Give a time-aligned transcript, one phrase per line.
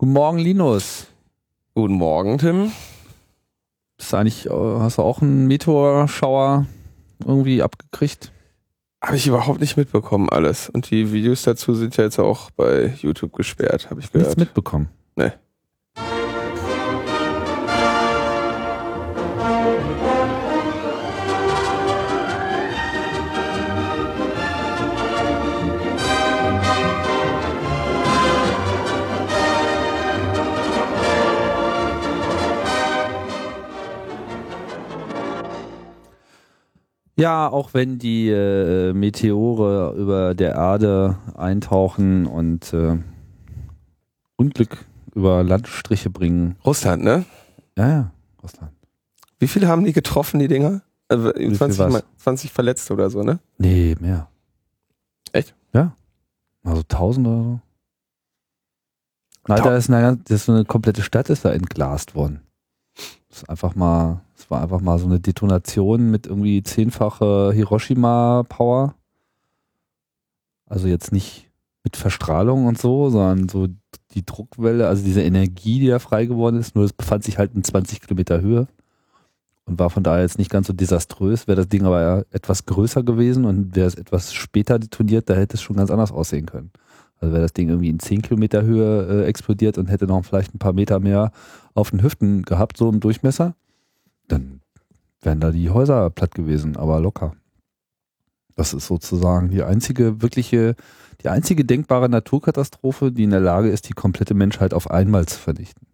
[0.00, 1.08] Guten Morgen, Linus.
[1.74, 2.70] Guten Morgen, Tim.
[3.96, 6.66] Bist du eigentlich, äh, hast du auch einen Meteorschauer
[7.26, 8.30] irgendwie abgekriegt?
[9.02, 10.70] Habe ich überhaupt nicht mitbekommen alles.
[10.70, 14.28] Und die Videos dazu sind ja jetzt auch bei YouTube gesperrt, habe ich gehört.
[14.28, 14.88] Nichts mitbekommen.
[15.16, 15.32] Nee.
[37.18, 42.96] Ja, auch wenn die äh, Meteore über der Erde eintauchen und äh,
[44.36, 46.56] Unglück über Landstriche bringen.
[46.64, 47.24] Russland, ne?
[47.76, 48.10] Ja, ja,
[48.42, 48.72] Russland.
[49.40, 50.82] Wie viele haben die getroffen, die Dinger?
[51.08, 51.92] Also viel 20, was?
[51.92, 53.40] mal, 20 Verletzte oder so, ne?
[53.56, 54.28] Nee, mehr.
[55.32, 55.54] Echt?
[55.72, 55.96] Ja.
[56.62, 57.60] Also 1000 oder so.
[59.56, 62.42] Tau- da ist eine, das ist so eine komplette Stadt ist da entglast worden.
[63.30, 68.94] Ist einfach mal, es war einfach mal so eine Detonation mit irgendwie zehnfache Hiroshima-Power.
[70.66, 71.50] Also jetzt nicht
[71.84, 73.68] mit Verstrahlung und so, sondern so
[74.12, 77.54] die Druckwelle, also diese Energie, die da frei geworden ist, nur es befand sich halt
[77.54, 78.66] in 20 Kilometer Höhe
[79.68, 81.46] und war von daher jetzt nicht ganz so desaströs.
[81.46, 85.34] Wäre das Ding aber ja etwas größer gewesen und wäre es etwas später detoniert, da
[85.34, 86.70] hätte es schon ganz anders aussehen können.
[87.20, 90.54] Also wäre das Ding irgendwie in 10 Kilometer Höhe äh, explodiert und hätte noch vielleicht
[90.54, 91.32] ein paar Meter mehr
[91.74, 93.54] auf den Hüften gehabt, so im Durchmesser,
[94.28, 94.60] dann
[95.20, 97.34] wären da die Häuser platt gewesen, aber locker.
[98.54, 100.74] Das ist sozusagen die einzige wirkliche,
[101.22, 105.38] die einzige denkbare Naturkatastrophe, die in der Lage ist, die komplette Menschheit auf einmal zu
[105.38, 105.86] vernichten.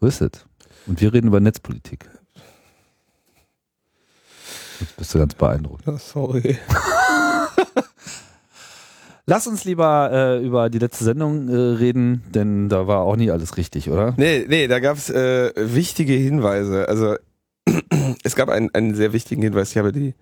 [0.00, 0.46] So ist es.
[0.86, 2.08] Und wir reden über Netzpolitik.
[4.80, 5.86] Jetzt bist du ganz beeindruckt.
[5.86, 6.58] Ja, sorry.
[9.30, 13.30] Lass uns lieber äh, über die letzte Sendung äh, reden, denn da war auch nicht
[13.30, 14.12] alles richtig, oder?
[14.16, 16.88] Nee, nee, da gab es äh, wichtige Hinweise.
[16.88, 17.14] Also
[18.24, 19.70] es gab einen, einen sehr wichtigen Hinweis.
[19.70, 20.14] Ich habe die,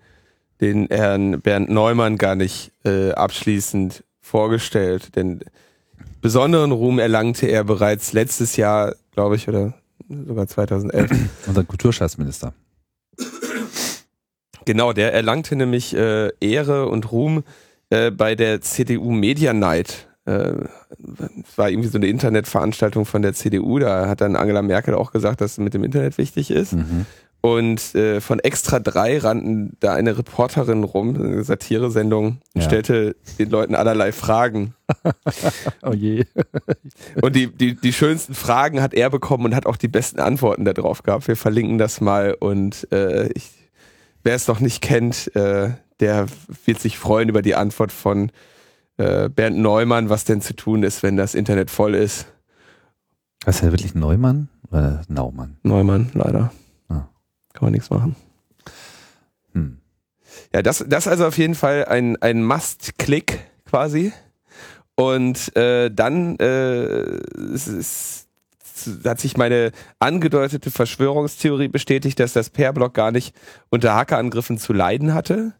[0.61, 5.39] den Herrn Bernd Neumann gar nicht äh, abschließend vorgestellt, denn
[6.21, 9.73] besonderen Ruhm erlangte er bereits letztes Jahr, glaube ich, oder
[10.07, 11.09] sogar 2011.
[11.47, 12.53] Unser Kulturstaatsminister.
[14.65, 17.43] Genau, der erlangte nämlich äh, Ehre und Ruhm
[17.89, 20.07] äh, bei der CDU Media Night.
[20.25, 20.53] Äh,
[21.55, 23.79] war irgendwie so eine Internetveranstaltung von der CDU.
[23.79, 26.73] Da hat dann Angela Merkel auch gesagt, dass es mit dem Internet wichtig ist.
[26.73, 27.05] Mhm.
[27.41, 32.67] Und äh, von Extra 3 rannten da eine Reporterin rum, eine Satiresendung, und Ja.
[32.67, 34.75] stellte den Leuten allerlei Fragen.
[35.81, 36.25] Oh je.
[37.21, 40.65] Und die, die, die schönsten Fragen hat er bekommen und hat auch die besten Antworten
[40.65, 41.27] darauf gehabt.
[41.29, 43.49] Wir verlinken das mal und äh, ich,
[44.23, 46.27] wer es noch nicht kennt, äh, der
[46.65, 48.31] wird sich freuen über die Antwort von
[48.97, 52.27] äh, Bernd Neumann, was denn zu tun ist, wenn das Internet voll ist.
[53.45, 55.57] Heißt er wirklich Neumann oder Naumann?
[55.63, 56.51] Neumann, leider.
[56.89, 57.07] Ah.
[57.53, 58.15] Kann man nichts machen.
[59.53, 59.79] Hm.
[60.53, 64.11] Ja, das, das also auf jeden Fall ein, ein Must-Click quasi.
[64.95, 66.99] Und äh, dann äh,
[67.53, 68.27] es ist,
[68.61, 73.33] es hat sich meine angedeutete Verschwörungstheorie bestätigt, dass das Peerblock gar nicht
[73.69, 75.53] unter Hackerangriffen zu leiden hatte.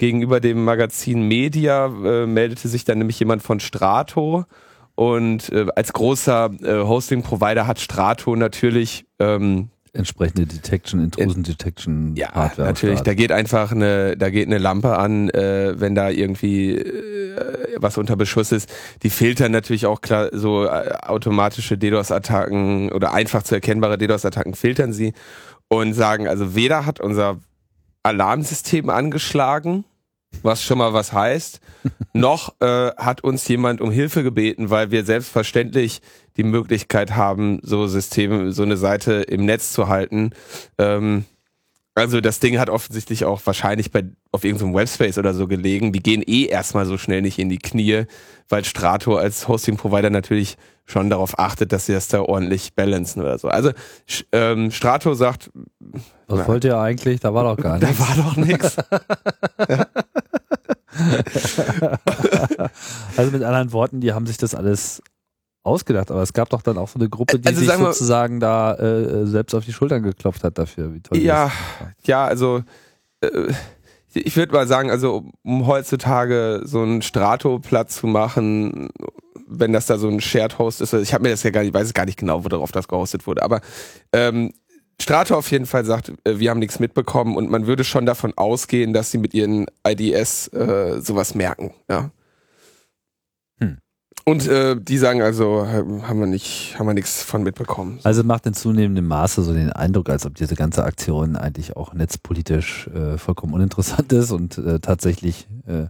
[0.00, 4.46] Gegenüber dem Magazin Media äh, meldete sich dann nämlich jemand von Strato.
[4.94, 12.32] Und äh, als großer äh, Hosting-Provider hat Strato natürlich ähm, Entsprechende Detection, Intrusion Detection ja,
[12.32, 12.68] Hardware.
[12.68, 13.02] natürlich.
[13.02, 17.98] Da geht einfach eine, da geht eine Lampe an, äh, wenn da irgendwie äh, was
[17.98, 18.72] unter Beschuss ist.
[19.02, 24.94] Die filtern natürlich auch klar so äh, automatische DDoS-Attacken oder einfach zu erkennbare DDoS-Attacken filtern
[24.94, 25.12] sie
[25.68, 27.36] und sagen, also weder hat unser
[28.02, 29.84] Alarmsystem angeschlagen,
[30.42, 31.60] was schon mal was heißt,
[32.12, 36.00] noch äh, hat uns jemand um Hilfe gebeten, weil wir selbstverständlich
[36.36, 40.30] die Möglichkeit haben, so Systeme, so eine Seite im Netz zu halten.
[40.78, 41.24] Ähm,
[41.94, 45.92] also das Ding hat offensichtlich auch wahrscheinlich bei auf irgendeinem Webspace oder so gelegen.
[45.92, 48.04] Die gehen eh erstmal so schnell nicht in die Knie,
[48.48, 53.38] weil Strato als Hosting-Provider natürlich schon darauf achtet, dass sie das da ordentlich balancen oder
[53.38, 53.48] so.
[53.48, 53.72] Also
[54.32, 55.50] ähm, Strato sagt,
[56.28, 57.20] Was wollt ihr eigentlich?
[57.20, 58.00] Da war doch gar da nichts.
[58.00, 58.76] war doch nichts.
[63.16, 65.02] Also mit anderen Worten, die haben sich das alles
[65.62, 67.92] ausgedacht, aber es gab doch dann auch so eine Gruppe, die Also sich sagen wir-
[67.92, 70.94] sozusagen da äh, selbst auf die Schultern geklopft hat dafür.
[70.94, 71.50] Wie toll Ja,
[72.04, 72.62] ja, also
[73.20, 73.52] äh,
[74.12, 78.88] ich würde mal sagen, also um heutzutage so einen Strato-Platz zu machen,
[79.46, 81.62] wenn das da so ein Shared Host ist, also ich habe mir das ja gar
[81.62, 83.60] nicht, weiß gar nicht genau, worauf das gehostet wurde, aber
[84.12, 84.52] ähm,
[85.00, 88.32] Strato auf jeden Fall sagt, äh, wir haben nichts mitbekommen und man würde schon davon
[88.36, 92.10] ausgehen, dass sie mit ihren IDS äh, sowas merken, ja.
[93.58, 93.78] Hm.
[94.24, 97.98] Und äh, die sagen also, haben wir nicht, haben wir nichts von mitbekommen.
[98.02, 101.94] Also macht in zunehmendem Maße so den Eindruck, als ob diese ganze Aktion eigentlich auch
[101.94, 105.86] netzpolitisch äh, vollkommen uninteressant ist und äh, tatsächlich äh,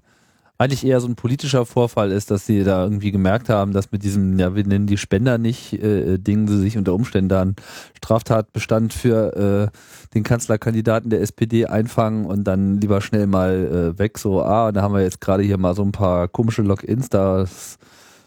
[0.61, 4.03] eigentlich eher so ein politischer Vorfall ist, dass sie da irgendwie gemerkt haben, dass mit
[4.03, 7.57] diesem, ja, wir nennen die Spender nicht, äh, Dingen sie sich unter Umständen dann
[7.97, 9.79] Straftatbestand für äh,
[10.13, 14.83] den Kanzlerkandidaten der SPD einfangen und dann lieber schnell mal äh, weg, so, ah, da
[14.83, 17.79] haben wir jetzt gerade hier mal so ein paar komische Logins, das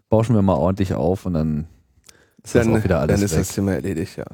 [0.09, 1.67] bauschen wir mal ordentlich auf und dann
[2.43, 3.39] ist dann, das auch wieder alles Dann ist weg.
[3.41, 4.25] das Thema erledigt, ja.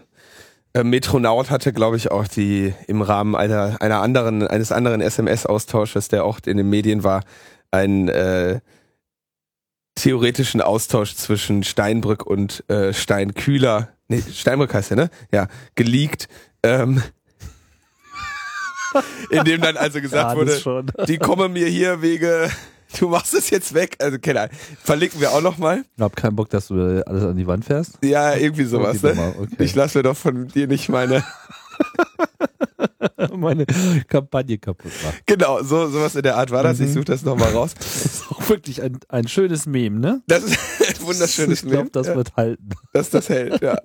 [0.73, 6.07] Äh, Metronaut hatte, glaube ich, auch die im Rahmen einer, einer anderen, eines anderen SMS-Austausches,
[6.07, 7.23] der auch in den Medien war,
[7.71, 8.59] einen äh,
[9.95, 15.09] theoretischen Austausch zwischen Steinbrück und äh, Steinkühler, nee, Steinbrück heißt er, ne?
[15.31, 16.27] Ja, geleakt.
[16.63, 17.03] Ähm,
[19.29, 22.49] in dem dann also gesagt ja, wurde, die kommen mir hier wegen,
[22.97, 23.97] du machst es jetzt weg.
[23.99, 24.55] Also, keine Ahnung.
[24.81, 25.83] Verlinken wir auch nochmal.
[25.95, 27.97] Ich hab keinen Bock, dass du alles an die Wand fährst.
[28.01, 29.35] Ja, irgendwie sowas, ne?
[29.37, 29.55] Okay.
[29.59, 31.23] Ich lasse mir doch von dir nicht meine
[33.35, 33.65] meine
[34.07, 35.25] Kampagne kaputt macht.
[35.25, 36.79] Genau, so sowas in der Art war das.
[36.79, 36.85] Mhm.
[36.85, 37.73] Ich suche das nochmal raus.
[37.79, 40.21] Das ist auch wirklich ein, ein schönes Meme, ne?
[40.27, 41.75] Das ist ein wunderschönes Meme.
[41.75, 42.15] Ich glaube, das ja.
[42.15, 42.69] wird halten.
[42.93, 43.77] Dass das hält, ja.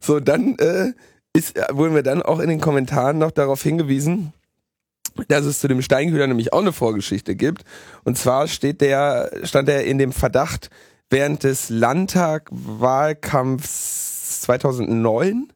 [0.00, 0.92] So, dann äh,
[1.32, 4.32] ist, wurden wir dann auch in den Kommentaren noch darauf hingewiesen,
[5.28, 7.64] dass es zu dem Steinkühler nämlich auch eine Vorgeschichte gibt.
[8.04, 10.70] Und zwar steht der, stand er in dem Verdacht
[11.10, 15.52] während des Landtagwahlkampfs 2009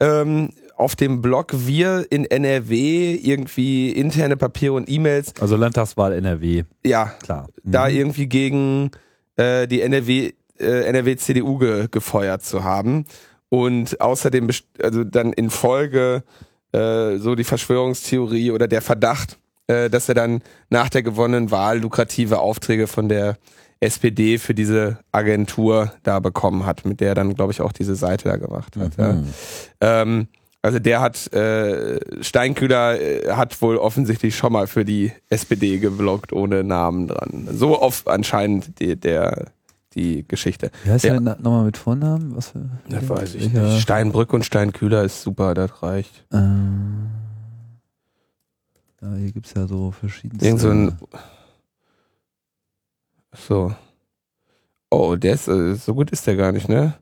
[0.00, 0.50] ähm,
[0.82, 5.32] auf dem Blog wir in NRW irgendwie interne Papiere und E-Mails.
[5.40, 6.64] Also Landtagswahl NRW.
[6.84, 7.48] Ja, klar.
[7.62, 7.70] Mhm.
[7.70, 8.90] Da irgendwie gegen
[9.36, 13.06] äh, die NRW, äh, NRW CDU ge gefeuert zu haben.
[13.48, 14.48] Und außerdem,
[14.82, 16.24] also dann in Folge
[16.72, 19.38] äh, so die Verschwörungstheorie oder der Verdacht,
[19.68, 23.38] äh, dass er dann nach der gewonnenen Wahl lukrative Aufträge von der
[23.78, 27.94] SPD für diese Agentur da bekommen hat, mit der er dann, glaube ich, auch diese
[27.94, 28.98] Seite da gemacht hat.
[28.98, 29.32] Mhm.
[29.80, 30.02] Ja.
[30.02, 30.28] Ähm,
[30.62, 36.32] also der hat, äh, Steinkühler äh, hat wohl offensichtlich schon mal für die SPD geblockt
[36.32, 37.48] ohne Namen dran.
[37.52, 39.46] So oft anscheinend die, der,
[39.94, 40.70] die Geschichte.
[40.84, 42.36] Wie heißt der, der nochmal mit Vornamen?
[42.36, 43.80] Was für, das weiß ich nicht.
[43.80, 46.24] Steinbrück und Steinkühler ist super, das reicht.
[46.32, 46.36] Äh,
[49.02, 50.40] ja, hier gibt's ja so verschiedene.
[50.44, 50.96] Irgend so ein,
[53.48, 53.74] so.
[54.90, 56.94] Oh, der ist, äh, so gut ist der gar nicht, ne?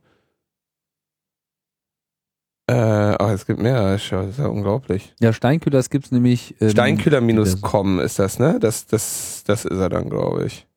[2.71, 5.13] Äh, oh, es gibt mehr, das ist ja unglaublich.
[5.19, 6.55] Ja, Steinkühler, das gibt's nämlich.
[6.61, 8.61] Ähm, Steinkühler-com ist das, ne?
[8.61, 10.69] Das, das, das ist er dann, glaube ich.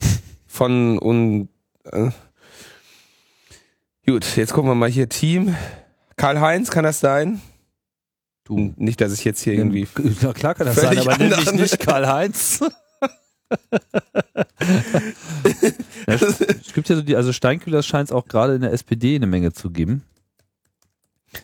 [0.46, 1.48] Von und.
[1.82, 2.10] Äh.
[4.06, 5.56] Gut, jetzt gucken wir mal hier Team.
[6.16, 7.40] Karl-Heinz, kann das sein?
[8.44, 8.72] Du.
[8.76, 9.88] Nicht, dass ich jetzt hier irgendwie.
[10.22, 12.60] Ja, klar kann das sein, aber nämlich nicht Karl-Heinz.
[16.06, 19.26] es gibt ja so die, also Steinkühler scheint es auch gerade in der SPD eine
[19.26, 20.04] Menge zu geben.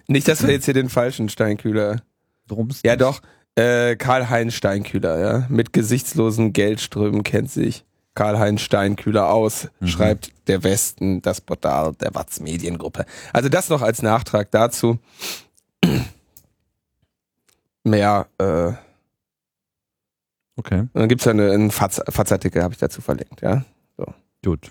[0.06, 2.02] Nicht, dass wir jetzt hier den falschen Steinkühler.
[2.46, 3.20] Drumst ja, doch.
[3.56, 5.46] Äh, Karl-Heinz Steinkühler, ja.
[5.48, 7.84] Mit gesichtslosen Geldströmen kennt sich
[8.14, 9.86] Karl-Heinz Steinkühler aus, mhm.
[9.86, 13.06] schreibt der Westen, das Portal der Watz Mediengruppe.
[13.32, 14.98] Also das noch als Nachtrag dazu.
[17.84, 18.72] Mehr, äh,
[20.56, 20.86] Okay.
[20.92, 23.64] Dann gibt's ja eine, einen FATS-Artikel, habe ich dazu verlinkt, ja.
[23.96, 24.06] So.
[24.44, 24.70] Gut.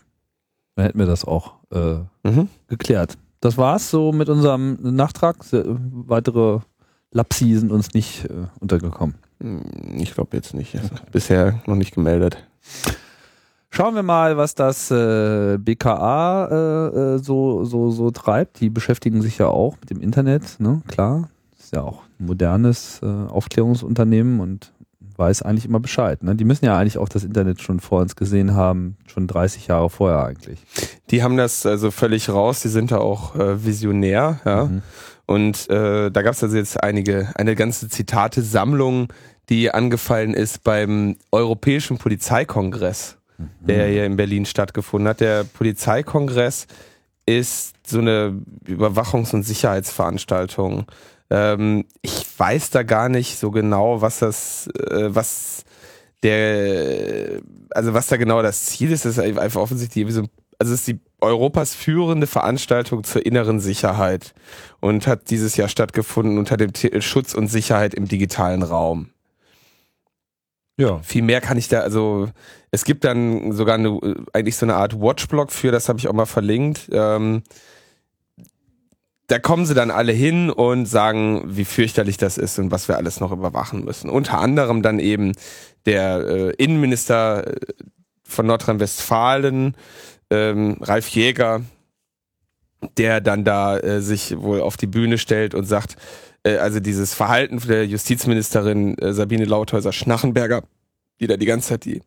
[0.76, 2.48] Dann hätten wir das auch äh, mhm.
[2.68, 5.38] geklärt das war's so mit unserem Nachtrag.
[5.52, 6.60] Weitere
[7.12, 9.16] Lapsi sind uns nicht äh, untergekommen.
[9.42, 9.62] Hm,
[9.98, 10.76] ich glaube jetzt nicht.
[10.76, 12.38] Also bisher noch nicht gemeldet.
[13.70, 18.62] Schauen wir mal, was das äh, BKA äh, äh, so, so, so treibt.
[18.62, 20.82] Die beschäftigen sich ja auch mit dem Internet, ne?
[20.88, 21.28] Klar.
[21.60, 24.72] Ist ja auch ein modernes äh, Aufklärungsunternehmen und
[25.18, 26.24] weiß eigentlich immer Bescheid.
[26.24, 26.36] Ne?
[26.36, 29.90] Die müssen ja eigentlich auch das Internet schon vor uns gesehen haben, schon 30 Jahre
[29.90, 30.60] vorher eigentlich.
[31.14, 34.66] Die haben das also völlig raus, die sind da auch äh, visionär, ja.
[34.66, 34.82] Mhm.
[35.28, 39.14] Und äh, da gab es also jetzt einige, eine ganze Zitate-Sammlung,
[39.48, 43.50] die angefallen ist beim Europäischen Polizeikongress, mhm.
[43.62, 45.22] der hier in Berlin stattgefunden hat.
[45.22, 46.66] Der Polizeikongress
[47.28, 50.88] ist so eine Überwachungs- und Sicherheitsveranstaltung
[51.30, 55.64] ähm, ich weiß da gar nicht so genau, was das, äh, was
[56.22, 57.42] der,
[57.72, 59.06] also was da genau das Ziel ist.
[59.06, 60.26] Das ist einfach offensichtlich so,
[60.60, 64.34] also es ist die Europas führende Veranstaltung zur inneren Sicherheit
[64.80, 69.10] und hat dieses Jahr stattgefunden unter dem Titel Schutz und Sicherheit im digitalen Raum.
[70.78, 71.00] Ja.
[71.04, 72.30] Viel mehr kann ich da, also
[72.72, 74.00] es gibt dann sogar eine,
[74.34, 76.90] eigentlich so eine Art Watchblog für, das habe ich auch mal verlinkt.
[76.92, 77.44] Ähm,
[79.28, 82.98] da kommen sie dann alle hin und sagen, wie fürchterlich das ist und was wir
[82.98, 84.10] alles noch überwachen müssen.
[84.10, 85.34] Unter anderem dann eben
[85.86, 87.56] der äh, Innenminister äh,
[88.24, 89.76] von Nordrhein-Westfalen,
[90.34, 91.62] ähm, Ralf Jäger,
[92.98, 95.96] der dann da äh, sich wohl auf die Bühne stellt und sagt,
[96.44, 100.64] äh, also dieses Verhalten der Justizministerin äh, Sabine Lauthäuser-Schnachenberger,
[101.20, 102.02] die da die ganze Zeit die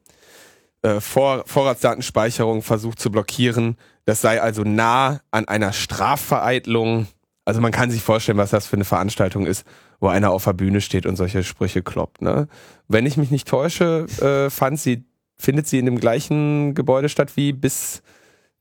[0.82, 7.06] äh, Vor Vorratsdatenspeicherung versucht zu blockieren, das sei also nah an einer Strafvereitlung.
[7.44, 9.64] Also man kann sich vorstellen, was das für eine Veranstaltung ist,
[10.00, 12.22] wo einer auf der Bühne steht und solche Sprüche kloppt.
[12.22, 12.48] Ne?
[12.88, 15.04] Wenn ich mich nicht täusche, äh, fand sie,
[15.38, 18.02] findet sie in dem gleichen Gebäude statt wie bis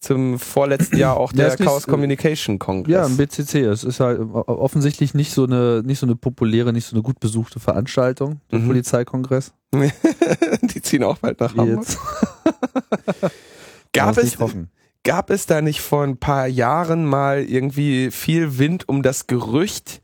[0.01, 2.93] zum vorletzten Jahr auch der Ja, ist nicht- Chaos Communication Kongress.
[2.93, 3.61] Ja, im BCC.
[3.65, 7.19] Es ist halt offensichtlich nicht so eine, nicht so eine populäre, nicht so eine gut
[7.19, 8.67] besuchte Veranstaltung, der Mhm.
[8.67, 9.53] Polizeikongress.
[10.61, 11.85] die ziehen auch bald nach Hamburg.
[13.93, 14.37] Gab es,
[15.03, 20.01] gab es da nicht vor ein paar Jahren mal irgendwie viel Wind um das Gerücht,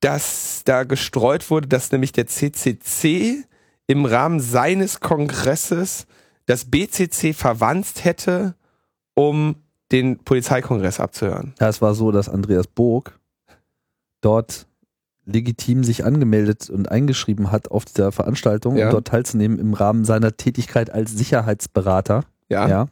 [0.00, 3.44] dass da gestreut wurde, dass nämlich der CCC
[3.86, 6.06] im Rahmen seines Kongresses
[6.46, 8.56] das BCC verwandt hätte,
[9.16, 9.56] um
[9.90, 11.54] den Polizeikongress abzuhören.
[11.60, 13.18] Ja, es war so, dass Andreas Burg
[14.20, 14.66] dort
[15.24, 18.86] legitim sich angemeldet und eingeschrieben hat auf dieser Veranstaltung, Ja.
[18.86, 22.24] um dort teilzunehmen im Rahmen seiner Tätigkeit als Sicherheitsberater.
[22.48, 22.68] Ja.
[22.68, 22.86] ja,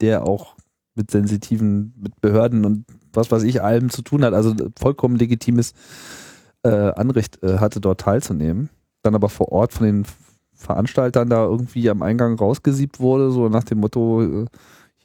[0.00, 0.56] der auch
[0.96, 5.72] mit sensitiven, mit Behörden und was weiß ich allem zu tun hat, also vollkommen legitimes
[6.64, 8.70] äh, Anrecht äh, hatte, dort teilzunehmen.
[9.02, 10.06] Dann aber vor Ort von den
[10.54, 14.46] Veranstaltern da irgendwie am Eingang rausgesiebt wurde, so nach dem Motto, äh,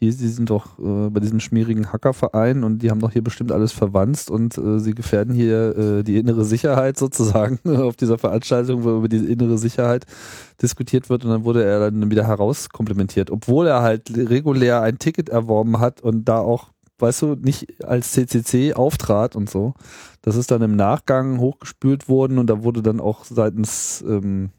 [0.03, 3.51] hier, sie sind doch äh, bei diesem schmierigen Hackerverein und die haben doch hier bestimmt
[3.51, 8.83] alles verwanzt und äh, sie gefährden hier äh, die innere Sicherheit sozusagen auf dieser Veranstaltung,
[8.83, 10.05] wo über die innere Sicherheit
[10.61, 15.29] diskutiert wird und dann wurde er dann wieder herauskomplimentiert, obwohl er halt regulär ein Ticket
[15.29, 16.69] erworben hat und da auch,
[16.99, 19.73] weißt du, nicht als CCC auftrat und so.
[20.21, 24.51] Das ist dann im Nachgang hochgespült worden und da wurde dann auch seitens, ähm,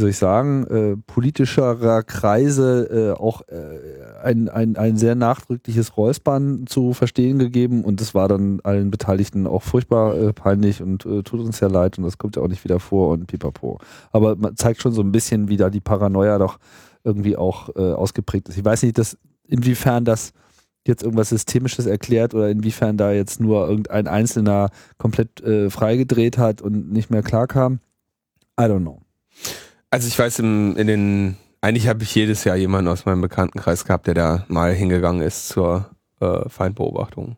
[0.00, 5.98] wie soll ich sagen, äh, politischerer Kreise äh, auch äh, ein, ein, ein sehr nachdrückliches
[5.98, 11.04] Räuspern zu verstehen gegeben und das war dann allen Beteiligten auch furchtbar äh, peinlich und
[11.04, 13.78] äh, tut uns ja leid und das kommt ja auch nicht wieder vor und pipapo.
[14.10, 16.58] Aber man zeigt schon so ein bisschen, wie da die Paranoia doch
[17.04, 18.56] irgendwie auch äh, ausgeprägt ist.
[18.56, 20.32] Ich weiß nicht, dass, inwiefern das
[20.86, 26.62] jetzt irgendwas Systemisches erklärt oder inwiefern da jetzt nur irgendein Einzelner komplett äh, freigedreht hat
[26.62, 27.80] und nicht mehr klarkam.
[28.58, 29.02] I don't know.
[29.90, 33.84] Also ich weiß, im, in den, eigentlich habe ich jedes Jahr jemanden aus meinem Bekanntenkreis
[33.84, 37.36] gehabt, der da mal hingegangen ist zur äh, Feindbeobachtung.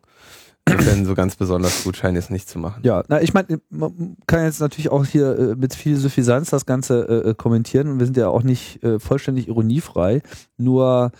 [0.66, 2.82] Insofern so ganz besonders gut scheint es nicht zu machen.
[2.85, 6.66] Ja, na, ich meine, man kann jetzt natürlich auch hier äh, mit viel Suffisanz das
[6.66, 10.23] Ganze äh, äh, kommentieren wir sind ja auch nicht äh, vollständig ironiefrei.
[10.59, 11.11] Nur,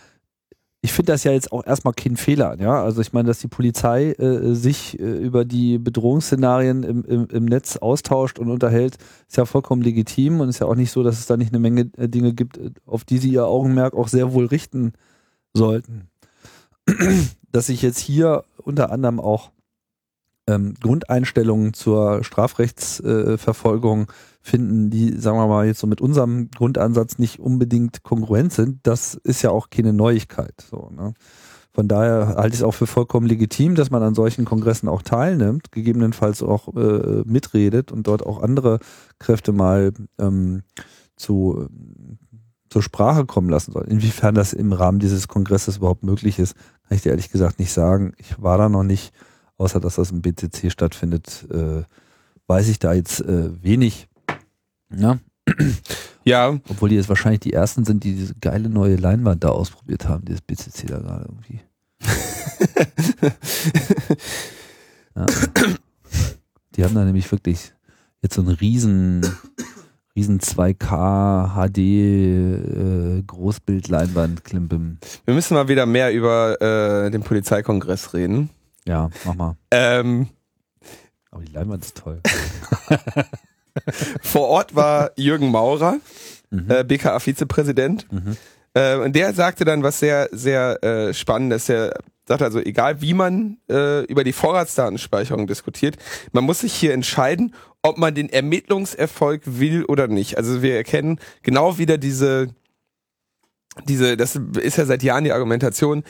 [0.85, 2.83] ich finde das ja jetzt auch erstmal kein Fehler, ja.
[2.83, 7.45] Also ich meine, dass die Polizei äh, sich äh, über die Bedrohungsszenarien im, im, im
[7.45, 8.99] Netz austauscht und unterhält,
[9.29, 11.61] ist ja vollkommen legitim und ist ja auch nicht so, dass es da nicht eine
[11.61, 14.93] Menge äh, Dinge gibt, äh, auf die sie ihr Augenmerk auch sehr wohl richten
[15.55, 16.09] sollten.
[17.53, 19.53] dass sich jetzt hier unter anderem auch
[20.53, 27.19] ähm, Grundeinstellungen zur Strafrechtsverfolgung äh, finden, die, sagen wir mal, jetzt so mit unserem Grundansatz
[27.19, 30.65] nicht unbedingt kongruent sind, das ist ja auch keine Neuigkeit.
[30.69, 31.15] So, ne?
[31.75, 35.01] Von daher halte ich es auch für vollkommen legitim, dass man an solchen Kongressen auch
[35.01, 38.79] teilnimmt, gegebenenfalls auch äh, mitredet und dort auch andere
[39.19, 40.65] Kräfte mal ähm,
[41.17, 41.67] zu,
[42.69, 43.87] zur Sprache kommen lassen soll.
[43.89, 46.57] Inwiefern das im Rahmen dieses Kongresses überhaupt möglich ist,
[46.87, 48.13] kann ich dir ehrlich gesagt nicht sagen.
[48.19, 49.15] Ich war da noch nicht,
[49.63, 51.83] außer dass das im BCC stattfindet, äh,
[52.47, 54.09] weiß ich da jetzt äh, wenig.
[54.95, 55.19] Ja,
[56.25, 60.09] Ja, obwohl die jetzt wahrscheinlich die ersten sind, die diese geile neue Leinwand da ausprobiert
[60.09, 61.61] haben, dieses BCC da gerade irgendwie.
[65.17, 65.27] ja.
[66.77, 67.73] Die haben da nämlich wirklich
[68.23, 69.27] jetzt so einen riesen,
[70.15, 74.99] riesen 2K HD äh, Großbildleinwand klimpim.
[75.25, 78.51] wir müssen mal wieder mehr über äh, den Polizeikongress reden.
[78.87, 79.57] Ja, mach mal.
[79.71, 80.29] Ähm,
[81.31, 82.21] Aber die Leinwand ist toll.
[84.23, 85.97] vor Ort war Jürgen Maurer,
[86.51, 86.71] Mhm.
[86.71, 88.07] äh, BKA-Vizepräsident.
[88.13, 88.37] Mhm.
[88.75, 91.69] Äh, und der sagte dann was sehr, sehr äh, Spannendes.
[91.71, 91.99] Er
[92.29, 95.97] sagte also, egal wie man äh, über die Vorratsdatenspeicherung diskutiert,
[96.33, 100.37] man muss sich hier entscheiden, ob man den Ermittlungserfolg will oder nicht.
[100.37, 102.49] Also wir erkennen genau wieder diese,
[103.87, 106.05] diese, das ist ja seit Jahren die Argumentation,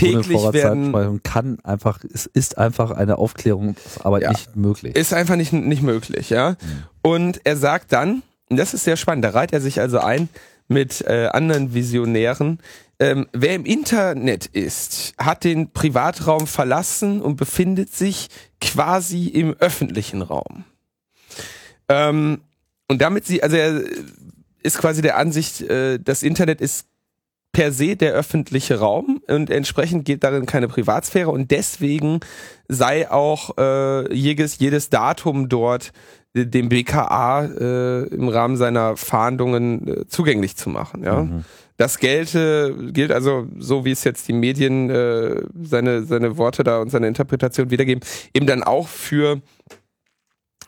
[0.00, 4.30] Ohne täglich werden, Vorratsdatenspeicherung kann einfach, es ist einfach eine Aufklärungsarbeit Ja.
[4.30, 4.94] nicht möglich.
[4.96, 6.56] ist einfach nicht, nicht möglich, ja.
[7.02, 10.28] Und er sagt dann, und das ist sehr spannend, da reiht er sich also ein
[10.68, 12.58] mit äh, anderen Visionären,
[12.98, 18.28] ähm, wer im Internet ist, hat den Privatraum verlassen und befindet sich
[18.60, 20.64] quasi im öffentlichen Raum.
[21.88, 22.40] Ähm,
[22.88, 23.82] und damit sie, also er
[24.62, 26.86] ist quasi der Ansicht, äh, das Internet ist
[27.52, 32.20] per se der öffentliche Raum und entsprechend geht darin keine Privatsphäre und deswegen
[32.68, 35.92] sei auch äh, jedes, jedes Datum dort
[36.44, 41.02] dem BKA äh, im Rahmen seiner Fahndungen äh, zugänglich zu machen.
[41.02, 41.44] Ja, mhm.
[41.78, 46.80] das gelte gilt also so wie es jetzt die Medien äh, seine seine Worte da
[46.80, 49.40] und seine Interpretation wiedergeben, eben dann auch für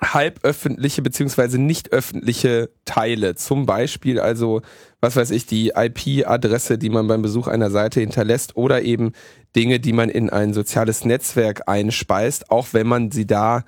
[0.00, 3.35] halböffentliche beziehungsweise nicht öffentliche Teile.
[3.35, 4.62] Zum Beispiel also,
[5.00, 9.12] was weiß ich, die IP-Adresse, die man beim Besuch einer Seite hinterlässt oder eben
[9.57, 13.64] Dinge, die man in ein soziales Netzwerk einspeist, auch wenn man sie da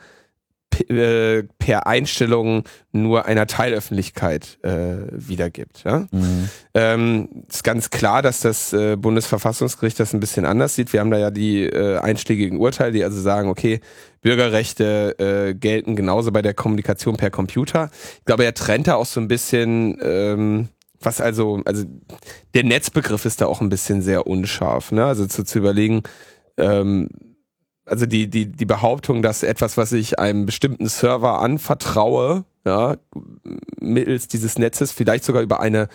[0.88, 5.82] äh, per Einstellung nur einer Teilöffentlichkeit äh, wiedergibt.
[5.84, 6.06] Ja?
[6.10, 6.48] Mhm.
[6.74, 10.92] Ähm, ist ganz klar, dass das äh, Bundesverfassungsgericht das ein bisschen anders sieht.
[10.92, 13.80] Wir haben da ja die äh, einschlägigen Urteile, die also sagen, okay,
[14.22, 17.90] Bürgerrechte äh, gelten genauso bei der Kommunikation per Computer.
[18.18, 20.68] Ich glaube, er trennt da auch so ein bisschen, ähm,
[21.00, 21.84] was also, also
[22.54, 24.92] der Netzbegriff ist da auch ein bisschen sehr unscharf.
[24.92, 25.04] Ne?
[25.04, 26.02] Also zu, zu überlegen,
[26.58, 27.08] ähm,
[27.86, 32.96] also die, die, die Behauptung, dass etwas, was ich einem bestimmten Server anvertraue, ja,
[33.80, 35.88] mittels dieses Netzes, vielleicht sogar über eine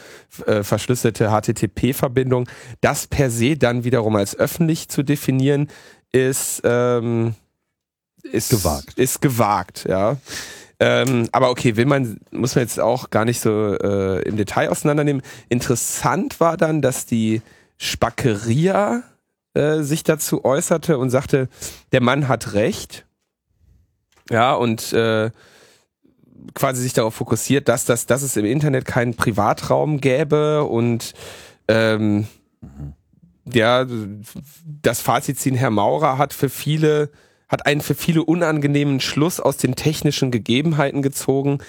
[0.48, 2.50] äh, verschlüsselte HTTP-Verbindung,
[2.82, 5.70] das per se dann wiederum als öffentlich zu definieren,
[6.12, 7.36] ist, ähm,
[8.32, 8.94] ist gewagt.
[8.98, 10.18] Ist gewagt, ja.
[10.80, 14.70] Ähm, aber okay, will man, muss man jetzt auch gar nicht so äh, im Detail
[14.70, 15.22] auseinandernehmen.
[15.48, 17.42] Interessant war dann, dass die
[17.78, 19.04] Spackeria
[19.54, 21.48] äh, sich dazu äußerte und sagte,
[21.92, 23.06] der Mann hat recht.
[24.30, 25.32] Ja, und äh,
[26.54, 31.14] quasi sich darauf fokussiert, dass, das, dass es im Internet keinen Privatraum gäbe und
[31.68, 32.28] ähm,
[33.52, 33.86] ja,
[34.82, 37.12] das Fazit ziehen Herr Maurer hat für viele,
[37.48, 41.60] hat einen für viele unangenehmen Schluss aus den technischen Gegebenheiten gezogen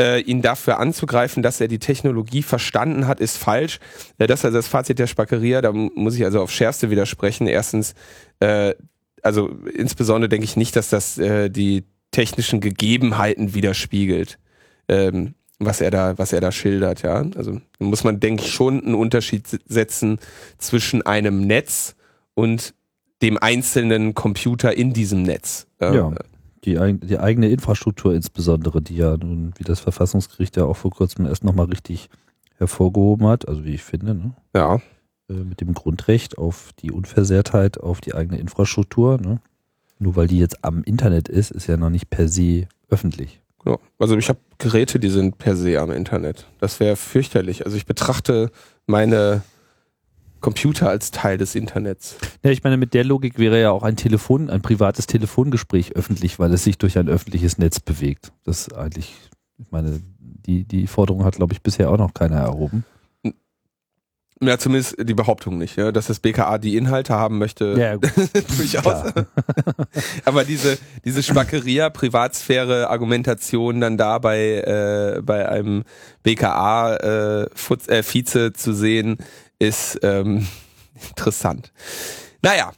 [0.00, 3.78] äh, ihn dafür anzugreifen, dass er die Technologie verstanden hat, ist falsch.
[4.18, 7.46] Äh, das ist also das Fazit der Spackeria, da muss ich also auf Schärfste widersprechen.
[7.46, 7.94] Erstens,
[8.40, 8.74] äh,
[9.22, 14.38] also insbesondere denke ich nicht, dass das äh, die technischen Gegebenheiten widerspiegelt.
[14.88, 17.24] Ähm, was er da, was er da schildert, ja.
[17.36, 20.18] Also muss man, denke ich, schon einen Unterschied setzen
[20.58, 21.94] zwischen einem Netz
[22.34, 22.74] und
[23.24, 25.66] dem einzelnen Computer in diesem Netz.
[25.80, 26.12] Ja
[26.64, 31.26] die, die eigene Infrastruktur insbesondere, die ja nun, wie das Verfassungsgericht ja auch vor kurzem
[31.26, 32.08] erst nochmal richtig
[32.56, 34.34] hervorgehoben hat, also wie ich finde, ne?
[34.54, 34.76] Ja.
[35.28, 39.40] Äh, mit dem Grundrecht auf die Unversehrtheit, auf die eigene Infrastruktur, ne?
[39.98, 43.40] Nur weil die jetzt am Internet ist, ist ja noch nicht per se öffentlich.
[43.64, 46.46] Ja, also ich habe Geräte, die sind per se am Internet.
[46.60, 47.64] Das wäre fürchterlich.
[47.64, 48.50] Also ich betrachte
[48.86, 49.42] meine
[50.44, 52.16] Computer als Teil des Internets.
[52.42, 56.38] Ja, ich meine, mit der Logik wäre ja auch ein Telefon, ein privates Telefongespräch öffentlich,
[56.38, 58.30] weil es sich durch ein öffentliches Netz bewegt.
[58.44, 59.14] Das ist eigentlich,
[59.56, 62.84] ich meine, die, die Forderung hat, glaube ich, bisher auch noch keiner erhoben.
[64.42, 67.76] Ja, zumindest die Behauptung nicht, ja, dass das BKA die Inhalte haben möchte.
[67.78, 68.12] Ja, gut.
[68.58, 69.14] durchaus.
[70.26, 75.84] Aber diese, diese Spackeria, Privatsphäre, Argumentation dann da bei, äh, bei einem
[76.22, 77.46] BKA äh,
[77.88, 79.16] äh, zu sehen,
[79.58, 80.46] ist ähm,
[81.10, 81.72] interessant.
[82.42, 82.72] Naja,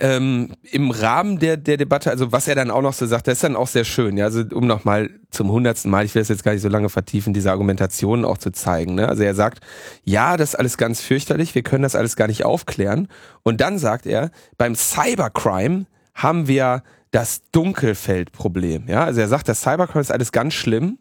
[0.00, 3.34] ähm, im Rahmen der, der Debatte, also was er dann auch noch so sagt, das
[3.34, 6.28] ist dann auch sehr schön, ja, also um nochmal zum hundertsten Mal, ich will das
[6.28, 9.08] jetzt gar nicht so lange vertiefen, diese Argumentationen auch zu zeigen, ne?
[9.08, 9.60] also er sagt,
[10.04, 13.08] ja, das ist alles ganz fürchterlich, wir können das alles gar nicht aufklären
[13.42, 19.62] und dann sagt er, beim Cybercrime haben wir das Dunkelfeldproblem, ja, also er sagt, das
[19.62, 20.98] Cybercrime ist alles ganz schlimm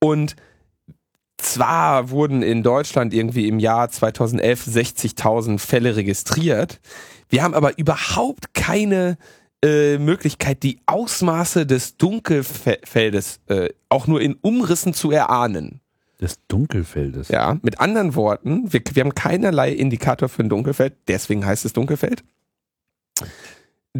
[0.00, 0.34] und
[1.44, 6.80] zwar wurden in Deutschland irgendwie im Jahr 2011 60.000 Fälle registriert.
[7.28, 9.16] Wir haben aber überhaupt keine
[9.64, 15.80] äh, Möglichkeit, die Ausmaße des Dunkelfeldes äh, auch nur in Umrissen zu erahnen.
[16.20, 17.28] Des Dunkelfeldes?
[17.28, 21.72] Ja, mit anderen Worten, wir, wir haben keinerlei Indikator für ein Dunkelfeld, deswegen heißt es
[21.72, 22.24] Dunkelfeld.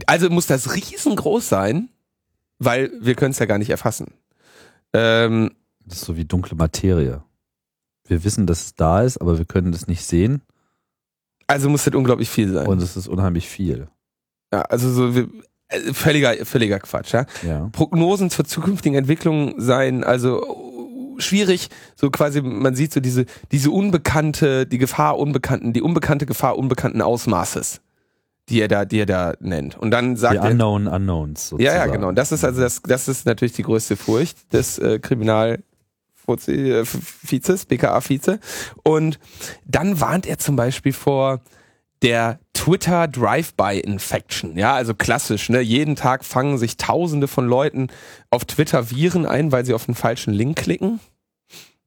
[0.06, 1.88] Also muss das riesengroß sein,
[2.58, 4.08] weil wir können es ja gar nicht erfassen.
[4.92, 5.50] Ähm,
[5.86, 7.22] das ist so wie dunkle Materie.
[8.06, 10.42] Wir wissen, dass es da ist, aber wir können das nicht sehen.
[11.46, 12.66] Also muss das unglaublich viel sein.
[12.66, 13.88] Und es ist unheimlich viel.
[14.52, 15.28] Ja, also so wie,
[15.68, 17.26] äh, völliger, völliger Quatsch, ja?
[17.46, 17.68] ja.
[17.72, 24.66] Prognosen zur zukünftigen Entwicklung seien also schwierig, so quasi, man sieht so diese, diese unbekannte,
[24.66, 27.80] die Gefahr unbekannten, die unbekannte Gefahr unbekannten Ausmaßes
[28.48, 29.76] die er da, die er da nennt.
[29.78, 30.50] Und dann sagt die er.
[30.50, 31.48] Unknown Unknowns.
[31.48, 31.76] Sozusagen.
[31.76, 32.08] Ja, ja, genau.
[32.08, 35.62] Und das ist also das, das ist natürlich die größte Furcht des äh, Kriminal
[36.26, 38.40] Vizes, BKA-Vize.
[38.82, 39.18] Und
[39.64, 41.40] dann warnt er zum Beispiel vor
[42.02, 44.58] der Twitter Drive-by-Infection.
[44.58, 45.60] Ja, also klassisch, ne?
[45.60, 47.88] Jeden Tag fangen sich tausende von Leuten
[48.30, 51.00] auf Twitter Viren ein, weil sie auf den falschen Link klicken.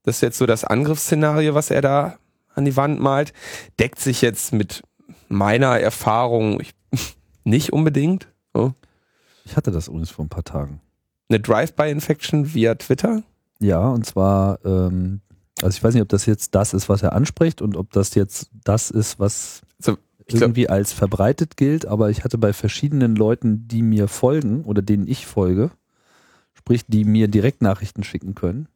[0.04, 2.17] Das ist jetzt so das Angriffsszenario, was er da
[2.56, 3.34] an die Wand malt.
[3.80, 4.82] Deckt sich jetzt mit
[5.28, 6.62] meiner Erfahrung
[7.43, 8.28] nicht unbedingt.
[8.54, 8.73] So.
[9.45, 10.82] Ich hatte das übrigens vor ein paar Tagen.
[11.30, 13.23] Eine Drive-by-Infection via Twitter?
[13.60, 15.22] Ja, und zwar, ähm,
[15.62, 18.13] also ich weiß nicht, ob das jetzt das ist, was er anspricht und ob das
[18.15, 22.54] jetzt das ist, was Also, ich glaub- irgendwie als verbreitet gilt, aber ich hatte bei
[22.54, 25.72] verschiedenen Leuten, die mir folgen oder denen ich folge,
[26.54, 28.67] sprich, die mir Direktnachrichten schicken können,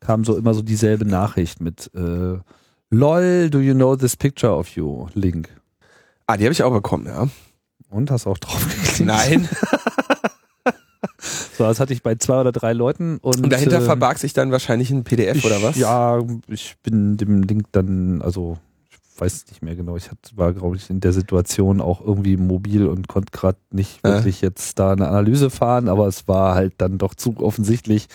[0.00, 2.38] kam so immer so dieselbe Nachricht mit äh,
[2.90, 5.08] LOL, do you know this picture of you?
[5.14, 5.48] Link.
[6.26, 7.28] Ah, die habe ich auch bekommen, ja.
[7.90, 9.00] Und hast auch drauf geklickt.
[9.06, 9.48] Nein.
[11.56, 14.32] So, das hatte ich bei zwei oder drei Leuten und, Und dahinter ähm, verbarg sich
[14.32, 15.76] dann wahrscheinlich ein PDF ich, oder was?
[15.76, 18.58] Ja, ich bin dem Link dann, also
[18.90, 19.96] ich weiß nicht mehr genau.
[19.96, 24.00] Ich hatte, war, glaube ich, in der Situation auch irgendwie mobil und konnte gerade nicht
[24.04, 24.14] Ja.
[24.14, 28.08] wirklich jetzt da eine Analyse fahren, aber es war halt dann doch zu offensichtlich,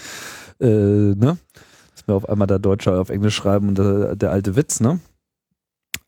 [0.59, 1.37] äh, ne?
[1.95, 4.99] Dass mir auf einmal der Deutsche auf Englisch schreiben und der, der alte Witz, ne?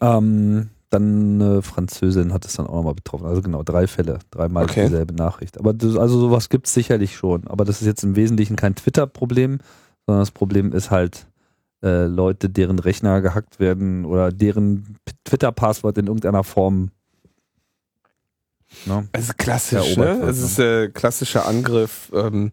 [0.01, 3.25] Ähm, dann eine Französin hat es dann auch nochmal betroffen.
[3.25, 4.85] Also genau, drei Fälle, dreimal Okay.
[4.85, 5.57] dieselbe Nachricht.
[5.59, 7.47] Aber das, also sowas gibt es sicherlich schon.
[7.47, 9.59] Aber das ist jetzt im Wesentlichen kein Twitter-Problem,
[10.05, 11.27] sondern das Problem ist halt
[11.83, 16.91] äh, Leute, deren Rechner gehackt werden oder deren Twitter-Passwort in irgendeiner Form.
[18.85, 19.07] Ne?
[19.11, 20.21] Also klassisch, ne?
[20.27, 22.11] Es ist äh, klassischer Angriff.
[22.13, 22.51] Ähm,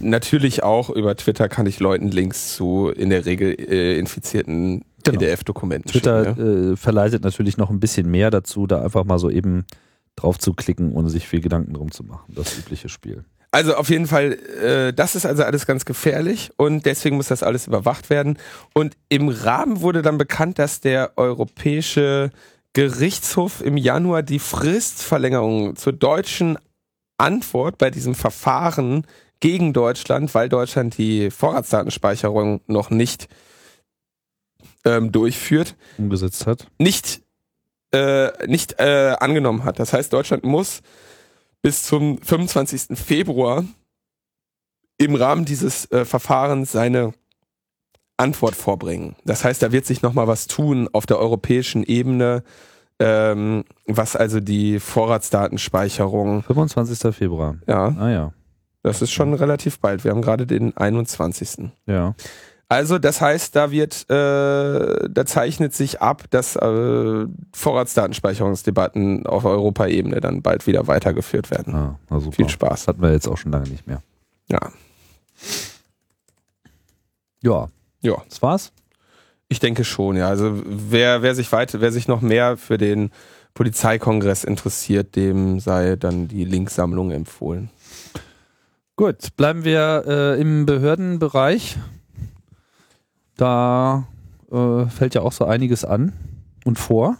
[0.00, 5.18] natürlich auch über Twitter kann ich Leuten Links zu in der Regel äh, infizierten Genau.
[5.18, 6.66] PDF-Dokumenten Twitter schicken.
[6.66, 6.72] Ja?
[6.72, 9.64] äh, verleitet natürlich noch ein bisschen mehr dazu, da einfach mal so eben
[10.16, 12.32] drauf zu klicken, ohne sich viel Gedanken drum zu machen.
[12.34, 13.24] Das übliche Spiel.
[13.52, 17.42] Also auf jeden Fall, äh, das ist also alles ganz gefährlich und deswegen muss das
[17.42, 18.38] alles überwacht werden.
[18.74, 22.30] Und im Rahmen wurde dann bekannt, dass der Europäische
[22.74, 26.58] Gerichtshof im Januar die Fristverlängerung zur deutschen
[27.18, 29.04] Antwort bei diesem Verfahren
[29.40, 33.28] gegen Deutschland, weil Deutschland die Vorratsdatenspeicherung noch nicht
[34.84, 36.66] ähm, durchführt, Umgesetzt hat.
[36.78, 37.22] nicht,
[37.92, 39.78] äh, nicht äh, angenommen hat.
[39.78, 40.82] Das heißt, Deutschland muss
[41.62, 42.98] bis zum 25.
[42.98, 43.64] Februar
[44.98, 47.12] im Rahmen dieses äh, Verfahrens seine
[48.16, 49.16] Antwort vorbringen.
[49.24, 52.42] Das heißt, da wird sich nochmal was tun auf der europäischen Ebene,
[52.98, 57.14] ähm, was also die Vorratsdatenspeicherung, 25.
[57.14, 57.56] Februar.
[57.66, 58.32] ja, Ah ja.
[58.82, 60.04] das ist schon relativ bald.
[60.04, 61.70] Wir haben gerade den 21.
[61.86, 62.14] Ja.
[62.70, 70.20] Also das heißt, da wird, äh, da zeichnet sich ab, dass äh, Vorratsdatenspeicherungsdebatten auf Europaebene
[70.20, 71.74] dann bald wieder weitergeführt werden.
[71.74, 72.36] Ah, na super.
[72.36, 72.86] Viel Spaß.
[72.86, 74.04] Hatten wir jetzt auch schon lange nicht mehr.
[74.48, 74.60] Ja,
[77.42, 77.68] Ja,
[78.02, 78.72] ja, das war's.
[79.48, 80.16] ich denke schon.
[80.16, 83.10] Ja, also wer, wer sich weiter, wer sich noch mehr für den
[83.54, 87.68] Polizeikongress interessiert, dem sei dann die Linksammlung empfohlen.
[88.94, 91.76] Gut, bleiben wir äh, im Behördenbereich.
[93.40, 94.06] Da
[94.52, 96.12] äh, fällt ja auch so einiges an
[96.66, 97.16] und vor.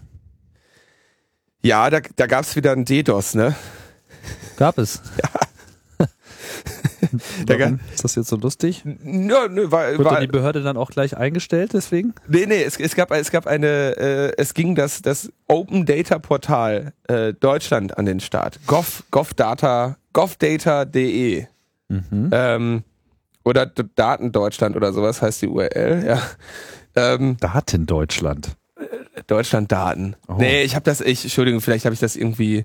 [1.63, 3.55] Ja, da, da gab es wieder ein DDoS, ne?
[4.57, 5.01] Gab es.
[7.47, 8.83] Da Warum ist das jetzt so lustig?
[8.85, 12.15] Nö, nö, war, Wird war, die Behörde dann auch gleich eingestellt deswegen?
[12.29, 16.19] Nee, nee, es, es gab es gab eine äh, es ging das das Open Data
[16.19, 18.61] Portal äh, Deutschland an den Start.
[18.67, 21.47] Gov govdata govdata.de
[21.89, 22.31] Mhm.
[22.33, 22.85] ähm,
[23.51, 26.23] oder D Daten Deutschland oder sowas heißt die URL, ja.
[26.97, 28.57] Ähm, Daten Deutschland.
[29.27, 30.17] Deutschland Daten.
[30.29, 30.35] Oh.
[30.39, 32.65] Nee, ich habe das ich Entschuldigung, vielleicht habe ich das irgendwie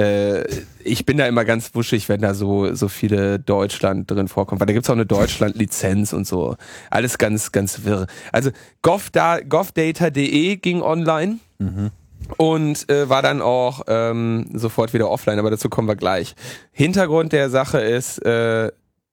[0.00, 0.44] äh,
[0.84, 4.66] ich bin da immer ganz wuschig, wenn da so so viele Deutschland drin vorkommt, weil
[4.66, 6.56] da gibt's auch eine Deutschland Lizenz und so.
[6.90, 8.06] Alles ganz ganz wirr.
[8.32, 8.50] Also
[8.82, 11.90] govda govdata.de ging online Mhm.
[12.38, 16.34] und äh, war dann auch ähm, sofort wieder offline, aber dazu kommen wir gleich.
[16.72, 18.70] Hintergrund der Sache ist, äh,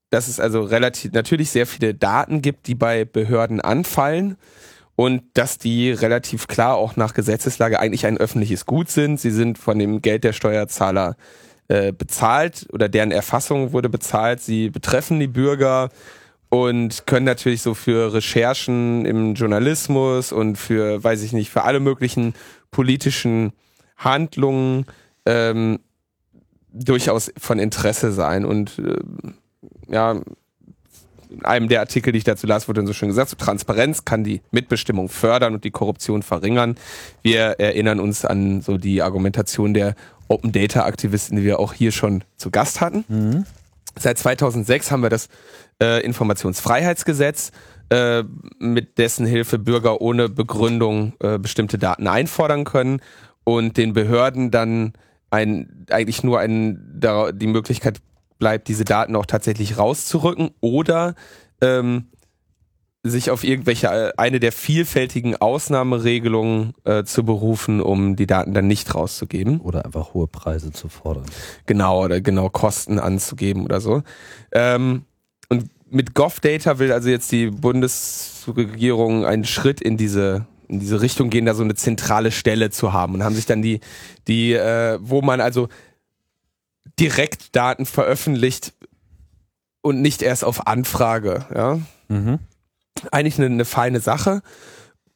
[0.10, 4.38] dass es also relativ natürlich sehr viele Daten gibt, die bei Behörden anfallen
[4.96, 9.20] und dass die relativ klar auch nach Gesetzeslage eigentlich ein öffentliches Gut sind.
[9.20, 11.16] Sie sind von dem Geld der Steuerzahler
[11.68, 14.42] äh, bezahlt oder deren Erfassung wurde bezahlt.
[14.42, 15.90] Sie betreffen die Bürger
[16.50, 21.80] und können natürlich so für Recherchen im Journalismus und für, weiß ich nicht, für alle
[21.80, 22.34] möglichen
[22.72, 23.52] politischen
[23.98, 24.86] Handlungen
[25.26, 25.80] ähm,
[26.72, 28.46] durchaus von Interesse sein.
[28.46, 28.96] Und äh,
[29.90, 30.22] ja,
[31.30, 34.06] in einem der Artikel, die ich dazu las, wurde dann so schön gesagt, so Transparenz
[34.06, 36.76] kann die Mitbestimmung fördern und die Korruption verringern.
[37.22, 39.96] Wir erinnern uns an so die Argumentation der
[40.28, 43.06] Open Data Aktivisten, die wir auch hier schon zu Gast hatten.
[43.08, 43.46] Mhm.
[43.98, 45.28] Seit 2006 haben wir das
[45.82, 47.52] äh, Informationsfreiheitsgesetz,
[47.90, 48.24] äh,
[48.60, 53.02] mit dessen Hilfe Bürger ohne Begründung äh, bestimmte Daten einfordern können
[53.44, 54.94] und den Behörden dann
[55.30, 57.02] ein, eigentlich nur ein,
[57.34, 58.00] die Möglichkeit
[58.38, 61.16] bleibt, diese Daten auch tatsächlich rauszurücken oder
[61.62, 62.08] ähm,
[63.04, 68.68] sich auf irgendwelche, äh, eine der vielfältigen Ausnahmeregelungen äh, zu berufen, um die Daten dann
[68.68, 69.62] nicht rauszugeben.
[69.62, 71.26] Oder einfach hohe Preise zu fordern.
[71.66, 74.04] Genau, oder genau Kosten anzugeben oder so.
[74.52, 75.04] Ähm,
[75.50, 81.30] und mit GovData will also jetzt die Bundesregierung einen Schritt in diese in diese Richtung
[81.30, 83.80] gehen, da so eine zentrale Stelle zu haben und haben sich dann die
[84.28, 85.70] die äh, wo man also
[87.00, 88.74] direkt Daten veröffentlicht
[89.82, 91.80] und nicht erst auf Anfrage, ja.
[92.08, 92.40] Mhm.
[93.12, 94.42] Eigentlich eine, eine feine Sache.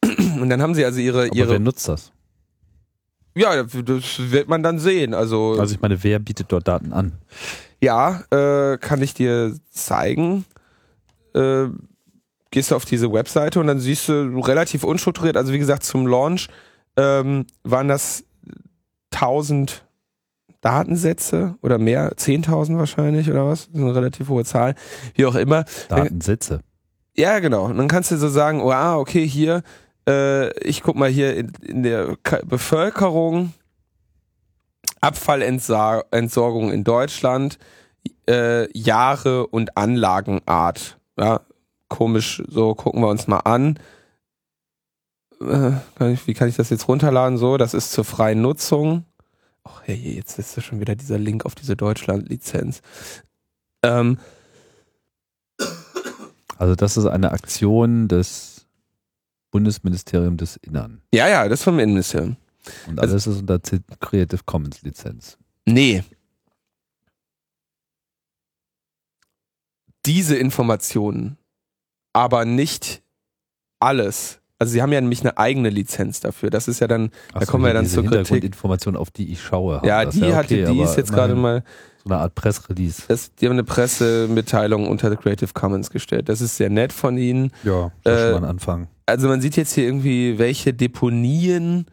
[0.04, 2.12] Und dann haben sie also ihre Aber ihre wer nutzt das?
[3.34, 5.14] ja, das wird man dann sehen.
[5.14, 7.12] Also, Also ich meine, wer bietet dort Daten an?
[7.80, 10.44] ja, äh, kann ich dir zeigen.
[11.34, 11.66] Äh,
[12.50, 16.06] gehst du auf diese Webseite und dann siehst du relativ unstrukturiert, also wie gesagt, zum
[16.06, 16.48] Launch
[16.96, 18.24] ähm, waren das
[19.12, 19.82] 1000
[20.62, 23.66] Datensätze oder mehr, 10.000 wahrscheinlich oder was?
[23.66, 24.74] Das ist eine relativ hohe Zahl.
[25.14, 25.64] Wie auch immer.
[25.88, 26.60] Datensätze.
[27.14, 27.66] Ja, genau.
[27.66, 29.62] Und dann kannst du so sagen, oh, ah, okay, hier,
[30.08, 33.52] äh, ich guck mal hier in, in der Ka Bevölkerung,
[35.00, 37.58] Abfallentsorgung in Deutschland,
[38.28, 40.96] äh, Jahre und Anlagenart.
[41.18, 41.40] Ja,
[41.88, 43.78] komisch, so gucken wir uns mal an.
[45.40, 47.36] Äh, kann ich, wie kann ich das jetzt runterladen?
[47.36, 49.04] So, das ist zur freien Nutzung.
[49.64, 52.80] Ach, hey, jetzt ist da schon wieder dieser Link auf diese Deutschland-Lizenz.
[53.82, 54.18] Ähm,
[56.58, 58.66] Also das ist eine Aktion des
[59.50, 61.02] Bundesministeriums des Innern.
[61.12, 62.36] ja, ja, das vom Innenministerium.
[62.86, 63.58] Und Also- alles ist unter
[63.98, 65.38] Creative Commons Lizenz.
[65.66, 66.04] Nee.
[70.06, 71.36] Diese Informationen,
[72.12, 73.02] aber nicht
[73.80, 74.40] alles.
[74.62, 76.48] Also sie haben ja nämlich eine eigene Lizenz dafür.
[76.50, 78.16] Das ist ja dann, Ach Da so, kommen wir hier dann zur Kritik.
[78.18, 79.82] Hintergrundinformation, auf die ich schaue.
[79.84, 81.64] ja, die ist hatte, die ist jetzt gerade mal,
[82.04, 83.02] So eine Art Pressrelease.
[83.08, 86.28] das, die haben eine Pressemitteilung unter Creative Commons gestellt.
[86.28, 87.50] Das ist sehr nett von ihnen.
[87.64, 88.88] Ja, das Äh, schon mal ein Anfang.
[89.06, 91.86] Also man sieht jetzt hier irgendwie, welche Deponien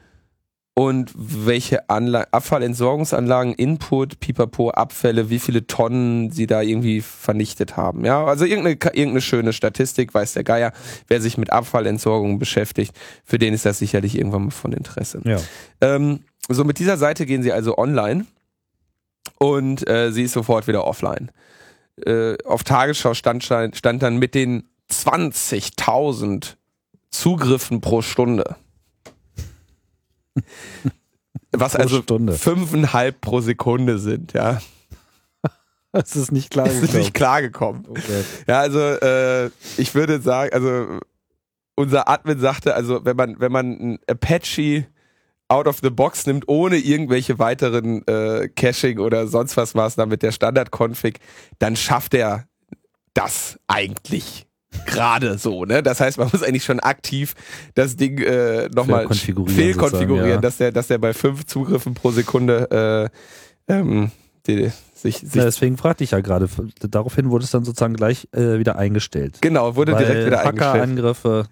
[0.80, 8.06] und welche Anla Abfallentsorgungsanlagen, Input, Pipapo, Abfälle, wie viele Tonnen sie da irgendwie vernichtet haben.
[8.06, 10.72] Ja, also irgendeine, irgendeine schöne Statistik, weiß der Geier.
[11.10, 15.20] Wer sich mit Abfallentsorgung beschäftigt, für den ist das sicherlich irgendwann mal von Interesse.
[15.26, 15.42] Ja.
[15.82, 18.26] Ähm, so mit dieser Seite gehen sie also online
[19.38, 21.30] und äh, sie ist sofort wieder offline.
[22.06, 26.56] Äh, auf Tagesschau stand, stand dann mit den 20.000
[27.12, 28.56] Zugriffen pro Stunde.
[31.52, 32.34] Was also Stunde.
[32.34, 34.62] fünfeinhalb pro Sekunde sind, ja.
[35.91, 36.65] Das ist nicht klar.
[36.67, 37.86] Das ist nicht klar gekommen.
[37.88, 38.23] Okay.
[38.47, 39.47] Ja, also äh,
[39.78, 40.99] ich würde sagen, also
[41.75, 44.86] unser Admin sagte, also wenn man wenn man ein Apache
[45.47, 50.21] out of the box nimmt, ohne irgendwelche weiteren äh, Caching oder sonst was Maßnahmen mit
[50.21, 51.19] der Standard-Config,
[51.58, 52.47] dann schafft er
[53.13, 54.45] das eigentlich
[54.86, 55.84] gerade so, ne?
[55.84, 57.36] Das heißt, man muss eigentlich schon aktiv
[57.76, 60.38] das Ding äh, nochmal Fehlkonfigurieren fehlkonfigurieren, ja.
[60.38, 63.10] dass der, dass der bei fünf Zugriffen pro Sekunde
[63.68, 64.12] äh, ähm,
[64.48, 66.50] die, sich, sich Ja, deswegen fragte ich ja gerade.
[66.82, 69.38] Daraufhin wurde es dann sozusagen gleich äh, wieder eingestellt.
[69.42, 70.74] genau wurde Weil direkt wieder eingestellt.
[70.74, 71.46] Hackerangriffe.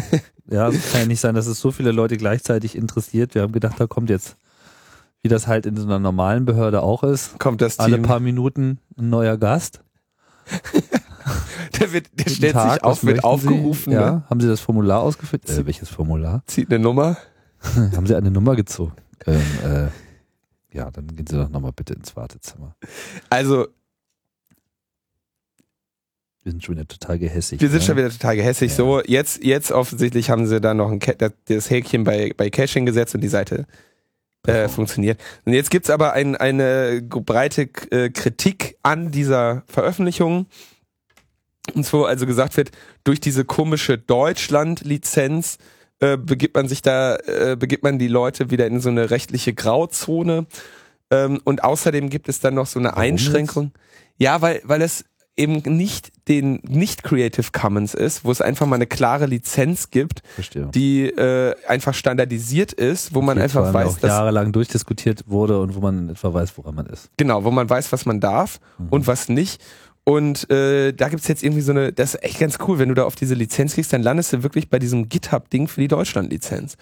[0.50, 3.34] ja, es kann ja nicht sein, dass es so viele Leute gleichzeitig interessiert.
[3.34, 4.36] Wir haben gedacht, da kommt jetzt,
[5.22, 8.20] wie das halt in so einer normalen Behörde auch ist, Kommt das alle Team, paar
[8.20, 9.82] Minuten ein neuer Gast.
[11.80, 13.96] der, wird, der stellt Tag, sich auf, wird aufgerufen, Sie?
[13.98, 14.24] Ja, ne?
[14.28, 15.48] haben Sie das Formular ausgefüllt?
[15.48, 16.42] Äh, welches Formular?
[16.46, 17.16] zieht eine Nummer.
[17.96, 18.92] haben Sie eine Nummer gezogen?
[19.26, 22.74] Ähm, äh, ja, dann gehen Sie doch nochmal bitte ins Wartezimmer.
[23.30, 23.66] Also
[26.42, 27.60] Wir sind schon wieder total gehässig.
[27.60, 27.86] wir sind ne?
[27.86, 28.70] schon wieder total gehässig.
[28.72, 28.76] Ja.
[28.76, 30.98] So, jetzt, jetzt offensichtlich haben sie da noch ein
[31.44, 33.66] das- Häkchen bei, bei Caching gesetzt und die Seite
[34.46, 35.20] äh, funktioniert.
[35.44, 40.46] Und jetzt gibt's aber ein, eine breite äh, Kritik an dieser Veröffentlichung.
[41.74, 42.70] Und so also gesagt wird,
[43.04, 45.58] durch diese komische Deutschland-Lizenz
[46.00, 49.54] äh, begibt man sich da, äh, begibt man die Leute wieder in so eine rechtliche
[49.54, 50.46] Grauzone.
[51.10, 53.72] Ähm, und außerdem gibt es dann noch so eine Warum Einschränkung.
[54.18, 58.76] Ja, weil, weil es eben nicht den nicht Creative Commons ist, wo es einfach mal
[58.76, 60.68] eine klare Lizenz gibt, Verstehe.
[60.74, 65.58] die äh, einfach standardisiert ist, wo man Die einfach weiß, auch dass jahrelang durchdiskutiert wurde
[65.60, 67.08] und wo man etwa weiß, woran man ist.
[67.16, 68.88] Genau, wo man weiß, was man darf Mhm.
[68.90, 69.62] und was nicht.
[70.04, 72.94] Und äh, da gibt's jetzt irgendwie so eine, das ist echt ganz cool, wenn du
[72.94, 76.76] da auf diese Lizenz klickst, dann landest du wirklich bei diesem GitHub-Ding für die Deutschland-Lizenz.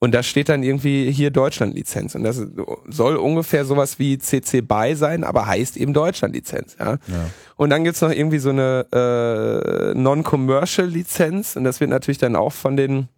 [0.00, 2.16] Und da steht dann irgendwie hier Deutschland-Lizenz.
[2.16, 2.42] Und das
[2.88, 6.76] soll ungefähr sowas wie CC BY sein, aber heißt eben Deutschland-Lizenz.
[6.80, 6.94] Ja?
[7.06, 7.30] Ja.
[7.54, 12.52] Und dann gibt's noch irgendwie so eine äh, Non-Commercial-Lizenz und das wird natürlich dann auch
[12.52, 13.08] von den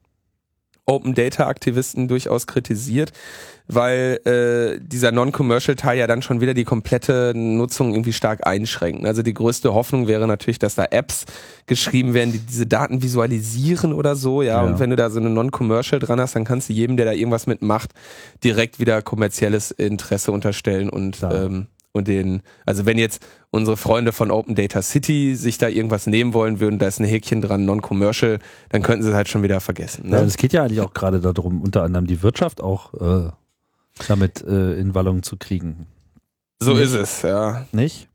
[0.87, 3.13] Open Data Aktivisten durchaus kritisiert,
[3.67, 9.05] weil äh, dieser Non-Commercial Teil ja dann schon wieder die komplette Nutzung irgendwie stark einschränkt.
[9.05, 11.25] Also die größte Hoffnung wäre natürlich, dass da Apps
[11.67, 14.63] geschrieben werden, die diese Daten visualisieren oder so, ja.
[14.63, 14.63] ja.
[14.63, 17.13] Und wenn du da so eine Non-Commercial dran hast, dann kannst du jedem, der da
[17.13, 17.91] irgendwas mitmacht,
[18.45, 24.31] direkt wieder kommerzielles Interesse unterstellen und ähm, und den, also wenn jetzt unsere Freunde von
[24.31, 28.39] Open Data City sich da irgendwas nehmen wollen würden, da ist ein Häkchen dran, non-commercial,
[28.69, 30.11] dann könnten sie es halt schon wieder vergessen.
[30.11, 30.17] Ne?
[30.17, 33.31] Ja, es geht ja eigentlich auch gerade darum, unter anderem die Wirtschaft auch äh,
[34.09, 35.87] damit äh, in Wallung zu kriegen.
[36.61, 36.85] So Nicht?
[36.85, 37.67] ist es, ja.
[37.73, 38.09] Nicht?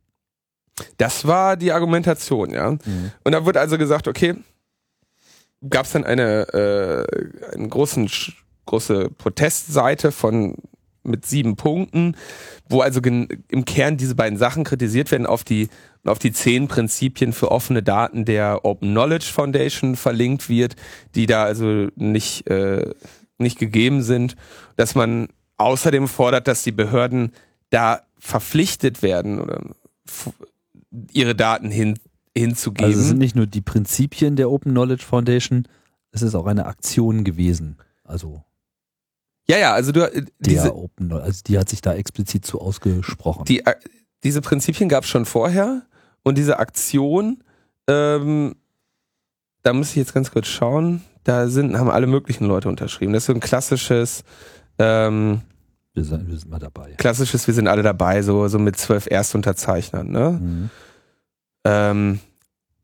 [0.97, 2.71] Das war die Argumentation, ja.
[2.71, 3.11] Mhm.
[3.23, 4.35] Und da wird also gesagt, okay,
[5.69, 8.09] gab es dann eine, äh, einen großen,
[8.65, 10.55] große Protestseite von
[11.03, 12.15] mit sieben Punkten,
[12.69, 15.69] wo also im Kern diese beiden Sachen kritisiert werden, auf die,
[16.05, 20.75] auf die zehn Prinzipien für offene Daten der Open Knowledge Foundation verlinkt wird,
[21.15, 22.93] die da also nicht, äh,
[23.37, 24.35] nicht gegeben sind,
[24.75, 27.31] dass man außerdem fordert, dass die Behörden
[27.69, 29.61] da verpflichtet werden oder
[31.11, 31.97] ihre Daten hin,
[32.35, 32.85] hinzugeben.
[32.85, 35.67] Also es sind nicht nur die Prinzipien der Open Knowledge Foundation,
[36.11, 37.77] es ist auch eine Aktion gewesen.
[38.03, 38.43] Also
[39.47, 43.45] ja, ja, also du äh, diese Open, also die hat sich da explizit zu ausgesprochen.
[43.45, 43.75] Die, äh,
[44.23, 45.83] diese Prinzipien gab es schon vorher
[46.23, 47.43] und diese Aktion,
[47.87, 48.55] ähm,
[49.63, 53.13] da muss ich jetzt ganz kurz schauen, da sind, haben alle möglichen Leute unterschrieben.
[53.13, 54.23] Das ist so ein klassisches
[54.79, 55.41] ähm,
[55.93, 56.93] wir sind, wir sind mal dabei.
[56.93, 60.39] Klassisches, wir sind alle dabei, so, so mit zwölf Erstunterzeichnern, ne?
[60.41, 60.69] Mhm.
[61.65, 62.19] Ähm,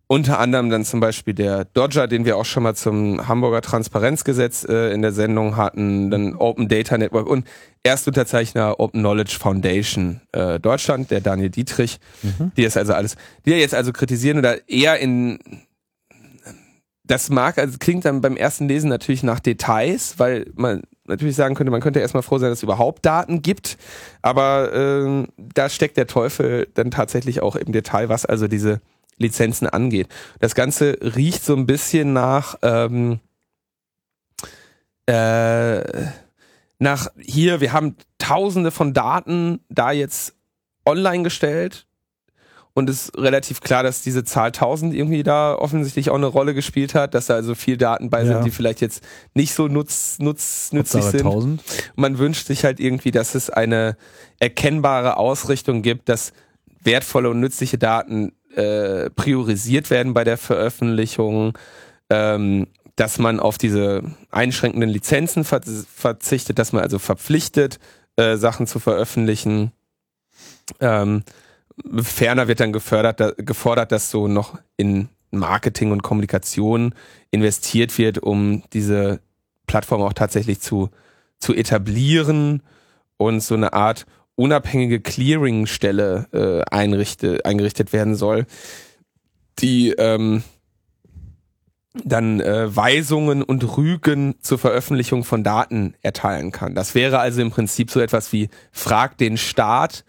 [0.08, 4.64] unter anderem dann zum Beispiel der Dodger, den wir auch schon mal zum Hamburger Transparenzgesetz
[4.64, 7.46] äh, in der Sendung hatten, dann Open Data Network und
[7.84, 12.52] Erstunterzeichner Open Knowledge Foundation äh, Deutschland, der Daniel Dietrich, mhm.
[12.56, 15.40] die ist also alles, die jetzt also kritisieren oder eher in
[17.04, 21.56] das mag, also klingt dann beim ersten Lesen natürlich nach Details, weil man natürlich sagen
[21.56, 23.78] könnte, man könnte erstmal froh sein, dass es überhaupt Daten gibt,
[24.22, 28.82] aber äh, da steckt der Teufel dann tatsächlich auch im Detail, was also diese
[29.18, 30.08] Lizenzen angeht.
[30.40, 33.20] Das Ganze riecht so ein bisschen nach ähm,
[35.06, 35.82] äh,
[36.80, 40.36] nach hier, wir haben tausende von Daten da jetzt
[40.86, 41.88] online gestellt
[42.78, 46.54] und es ist relativ klar, dass diese Zahl 1000 irgendwie da offensichtlich auch eine Rolle
[46.54, 48.28] gespielt hat, dass da also viel Daten bei ja.
[48.28, 49.04] sind, die vielleicht jetzt
[49.34, 51.26] nicht so nutz, nutz, nützlich sind.
[51.26, 51.64] 1000?
[51.96, 53.98] Man wünscht sich halt irgendwie, dass es eine
[54.40, 56.34] erkennbare Ausrichtung gibt, dass
[56.84, 61.58] wertvolle und nützliche Daten äh, priorisiert werden bei der Veröffentlichung,
[62.10, 67.78] ähm, dass man auf diese einschränkenden Lizenzen ver verzichtet, dass man also verpflichtet,
[68.16, 69.72] äh, Sachen zu veröffentlichen.
[70.80, 71.24] Ähm,
[72.02, 76.96] ferner wird dann gefördert, da, gefordert, dass so noch in Marketing und Kommunikation
[77.30, 79.20] investiert wird, um diese
[79.68, 80.90] Plattform auch tatsächlich zu,
[81.38, 82.64] zu etablieren
[83.18, 88.46] und so eine Art unabhängige Clearingstelle äh, einrichte, eingerichtet werden soll,
[89.60, 90.44] die ähm,
[92.06, 96.76] dann äh, Weisungen und Rügen zur Veröffentlichung von Daten erteilen kann.
[96.76, 100.06] Das wäre also im Prinzip so etwas wie Frag den Staat,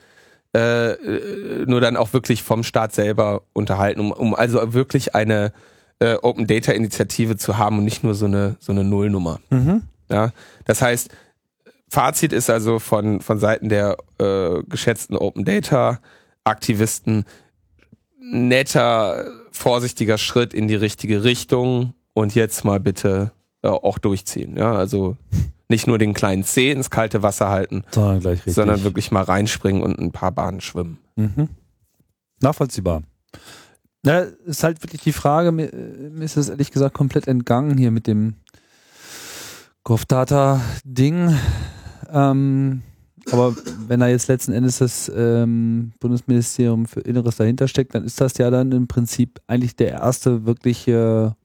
[0.55, 5.53] äh, äh nur dann auch wirklich vom Staat selber unterhalten, um, um also wirklich eine
[6.01, 9.41] äh, Open Data Initiative zu haben und nicht nur so eine so eine Nullnummer.
[9.49, 9.83] Mhm.
[10.11, 10.33] Ja,
[10.67, 11.11] das heißt,
[11.88, 16.01] Fazit ist also von, von Seiten der äh, geschätzten Open Data
[16.44, 17.24] Aktivisten
[18.20, 24.57] netter, vorsichtiger Schritt in die richtige Richtung und jetzt mal bitte äh, auch durchziehen.
[24.57, 25.16] Ja, also
[25.68, 29.98] nicht nur den kleinen C ins kalte Wasser halten, sondern, sondern wirklich mal reinspringen und
[29.98, 30.98] ein paar Bahnen schwimmen.
[31.16, 31.48] Mhm.
[32.40, 33.03] Nachvollziehbar.
[34.03, 37.90] Na, ist halt wirklich die Frage, mir, mir ist es ehrlich gesagt komplett entgangen hier
[37.90, 38.37] mit dem
[39.85, 41.37] GovData-Ding.
[42.11, 42.83] Ähm,
[43.31, 43.55] aber
[43.87, 48.38] wenn da jetzt letzten Endes das ähm, Bundesministerium für Inneres dahinter steckt, dann ist das
[48.38, 51.37] ja dann im Prinzip eigentlich der erste wirkliche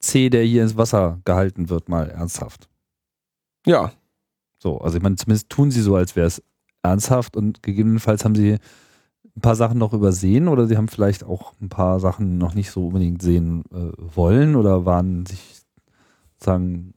[0.00, 2.68] C, der hier ins Wasser gehalten wird, mal ernsthaft.
[3.66, 3.92] Ja.
[4.58, 6.42] So, also ich meine, zumindest tun sie so, als wäre es
[6.82, 8.58] ernsthaft und gegebenenfalls haben sie
[9.36, 12.70] ein paar Sachen noch übersehen oder sie haben vielleicht auch ein paar Sachen noch nicht
[12.70, 15.60] so unbedingt sehen äh, wollen oder waren sich
[16.34, 16.94] sozusagen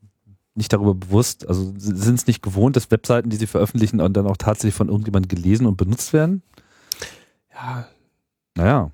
[0.60, 4.28] nicht darüber bewusst, also sind es nicht gewohnt, dass Webseiten, die sie veröffentlichen, und dann
[4.28, 6.43] auch tatsächlich von irgendjemandem gelesen und benutzt werden?
[7.51, 7.88] Ja.
[8.55, 8.91] Naja.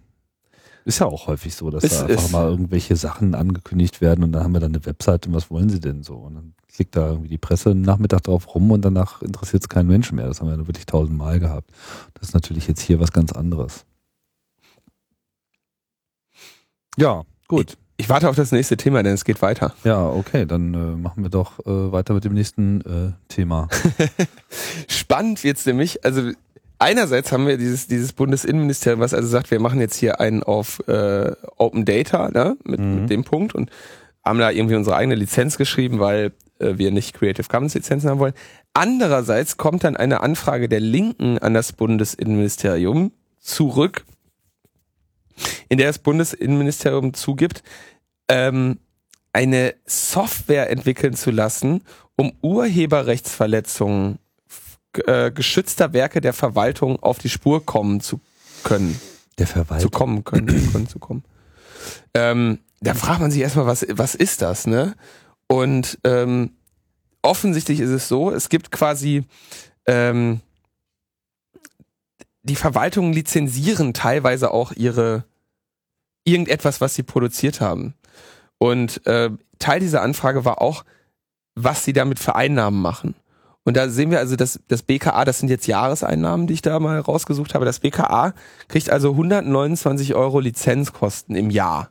[0.86, 4.32] Ist ja auch häufig so, dass es da einfach mal irgendwelche Sachen angekündigt werden und
[4.32, 6.14] dann haben wir dann eine Webseite und was wollen sie denn so?
[6.18, 9.70] Und dann klickt da irgendwie die Presse einen Nachmittag drauf rum und danach interessiert es
[9.70, 10.28] keinen Menschen mehr.
[10.28, 11.72] Das haben wir ja wirklich tausendmal gehabt.
[12.14, 13.86] Das ist natürlich jetzt hier was ganz anderes.
[16.98, 17.78] Ja, gut.
[17.98, 19.74] Ich warte auf das nächste Thema, denn es geht weiter.
[19.86, 23.70] Ja, okay, dann äh, machen wir doch äh, weiter mit dem nächsten äh, Thema.
[24.88, 26.32] Spannend wird's nämlich, also
[26.78, 30.86] einerseits haben wir dieses, dieses Bundesinnenministerium, was also sagt, wir machen jetzt hier einen auf
[30.88, 32.96] äh, Open Data, ne, mit, Mhm.
[33.02, 33.70] mit dem Punkt und
[34.26, 38.20] haben da irgendwie unsere eigene Lizenz geschrieben, weil äh, wir nicht Creative Commons Lizenzen haben
[38.20, 38.34] wollen.
[38.74, 44.04] Andererseits kommt dann eine Anfrage der Linken an das Bundesinnenministerium zurück,
[45.70, 47.64] in der das Bundesinnenministerium zugibt,
[48.30, 48.80] ähm,
[49.34, 51.84] eine Software entwickeln zu lassen,
[52.16, 54.20] um Urheberrechtsverletzungen
[55.06, 58.22] äh, geschützter Werke der Verwaltung auf die Spur kommen zu
[58.64, 59.00] können.
[59.38, 59.92] Der Zu Verwaltung.
[59.92, 61.24] kommen können, können zu kommen.
[62.14, 64.96] Ähm, da fragt man sich erstmal, was, was ist das, ne?
[65.48, 66.52] Und ähm,
[67.22, 69.26] offensichtlich ist es so, es gibt quasi
[69.86, 70.40] ähm,
[72.46, 75.26] die Verwaltungen lizenzieren teilweise auch ihre
[76.26, 77.96] irgendetwas, was sie produziert haben.
[78.60, 80.86] Und äh, Teil dieser Anfrage war auch,
[81.56, 83.16] was sie damit für Einnahmen machen.
[83.64, 86.80] Und da sehen wir also, dass das BKA, das sind jetzt Jahreseinnahmen, die ich da
[86.80, 88.34] mal rausgesucht habe, das BKA
[88.68, 91.90] kriegt also 129 Euro Lizenzkosten im Jahr.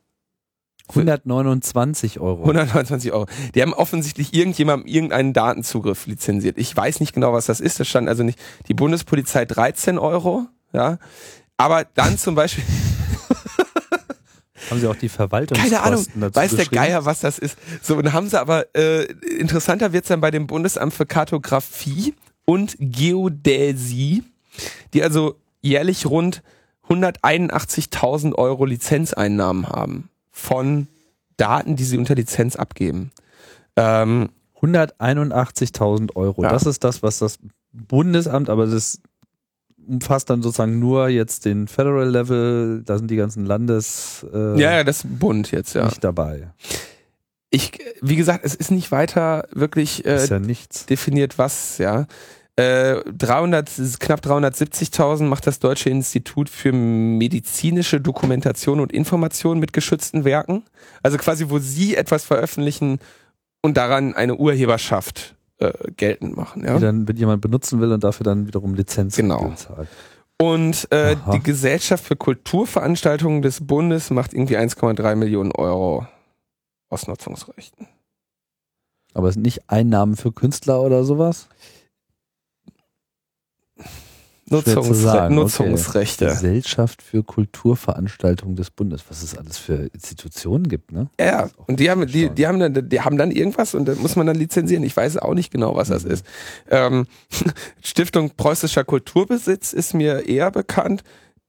[0.90, 2.42] 129 Euro.
[2.42, 3.26] 129 Euro.
[3.54, 6.58] Die haben offensichtlich irgendjemandem irgendeinen Datenzugriff lizenziert.
[6.58, 7.80] Ich weiß nicht genau, was das ist.
[7.80, 8.38] Das stand also nicht.
[8.68, 10.98] Die Bundespolizei 13 Euro, ja.
[11.56, 12.64] Aber dann zum Beispiel,
[14.70, 16.66] Haben sie auch die Verwaltungskosten keine Ahnung, weiß der?
[16.66, 17.56] Geier, was das ist.
[17.82, 19.04] So, und haben sie aber, äh,
[19.38, 22.14] interessanter wird's dann bei dem Bundesamt für Kartografie
[22.44, 24.22] und Geodäsie,
[24.92, 26.42] die also jährlich rund
[26.88, 30.88] 181.000 Euro Lizenzeinnahmen haben von
[31.36, 33.12] Daten, die sie unter Lizenz abgeben.
[33.76, 34.30] Ähm,
[34.60, 36.42] 181.000 Euro.
[36.42, 36.50] Ja.
[36.50, 37.38] Das ist das, was das
[37.72, 39.00] Bundesamt, aber das
[39.86, 44.72] umfasst dann sozusagen nur jetzt den Federal Level, da sind die ganzen Landes äh, ja,
[44.72, 45.84] ja, das bunt jetzt, ja.
[45.84, 46.50] nicht dabei.
[47.50, 50.86] Ich, wie gesagt, es ist nicht weiter wirklich äh, ist ja nichts.
[50.86, 52.06] definiert, was, ja.
[52.56, 60.24] Äh, 300, knapp 370.000 macht das Deutsche Institut für medizinische Dokumentation und Information mit geschützten
[60.24, 60.62] Werken.
[61.02, 63.00] Also quasi, wo sie etwas veröffentlichen
[63.60, 66.64] und daran eine Urheberschaft äh, geltend machen.
[66.64, 66.76] Ja?
[66.76, 69.52] Die dann, wenn jemand benutzen will und dafür dann wiederum Lizenz Genau.
[69.56, 69.88] zahlt.
[70.40, 71.32] Und äh, Aha.
[71.32, 76.06] die Gesellschaft für Kulturveranstaltungen des Bundes macht irgendwie 1,3 Millionen Euro
[76.88, 77.88] aus Nutzungsrechten.
[79.12, 81.48] Aber es sind nicht Einnahmen für Künstler oder sowas?
[84.50, 86.26] Nutzungsre Nutzungsrechte.
[86.26, 89.02] Gesellschaft für Kulturveranstaltungen des Bundes.
[89.08, 91.08] Was es alles für Institutionen gibt, ne?
[91.18, 94.16] Ja, und die haben, die, die haben dann, die haben dann irgendwas und da muss
[94.16, 94.82] man dann lizenzieren.
[94.84, 96.10] Ich weiß auch nicht genau, was das Mhm.
[96.10, 96.26] ist.
[96.70, 97.06] Ähm,
[97.82, 101.02] Stiftung Preußischer Kulturbesitz ist mir eher bekannt.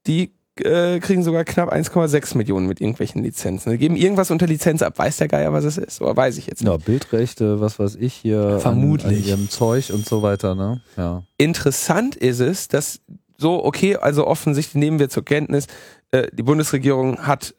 [0.06, 3.72] Die äh, kriegen sogar knapp 1,6 Millionen mit irgendwelchen Lizenzen.
[3.72, 4.98] Die geben irgendwas unter Lizenz ab.
[4.98, 6.00] Weiß der Geier, was es ist?
[6.00, 6.70] Oder weiß ich jetzt nicht.
[6.70, 8.58] Ja, Bildrechte, was weiß ich hier.
[8.60, 9.06] Vermutlich.
[9.06, 10.80] An, an ihrem Zeug und so weiter, ne?
[10.96, 11.22] Ja.
[11.36, 13.00] Interessant ist es, dass
[13.38, 15.66] so, okay, also offensichtlich nehmen wir zur Kenntnis,
[16.10, 17.54] äh, die Bundesregierung hat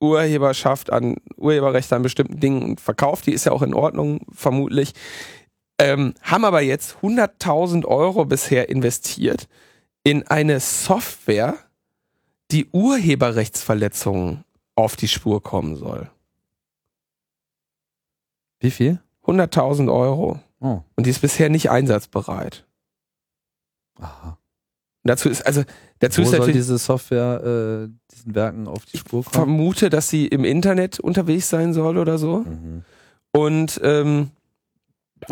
[0.00, 4.92] Urheberschaft an Urheberrechte an bestimmten Dingen verkauft, die ist ja auch in Ordnung, vermutlich.
[5.80, 9.48] Ähm, haben aber jetzt 100.000 Euro bisher investiert
[10.02, 11.56] in eine Software,
[12.50, 14.44] die Urheberrechtsverletzungen
[14.74, 16.10] auf die Spur kommen soll.
[18.60, 19.00] Wie viel?
[19.24, 20.40] 100.000 Euro.
[20.60, 20.80] Oh.
[20.96, 22.64] Und die ist bisher nicht einsatzbereit.
[24.00, 24.38] Aha.
[25.04, 25.62] Dazu ist, also,
[26.00, 29.34] dazu Wo ist soll natürlich, diese Software äh, diesen Werken auf die Spur kommen?
[29.34, 32.40] vermute, dass sie im Internet unterwegs sein soll oder so.
[32.40, 32.84] Mhm.
[33.32, 34.30] Und ähm,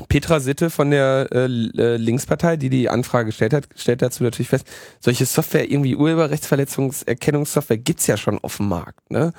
[0.08, 4.48] Petra Sitte von der äh, äh, Linkspartei, die die Anfrage gestellt hat, stellt dazu natürlich
[4.48, 4.66] fest,
[5.00, 9.10] solche Software, irgendwie Urheberrechtsverletzungserkennungssoftware gibt's ja schon auf dem Markt.
[9.10, 9.32] Ne?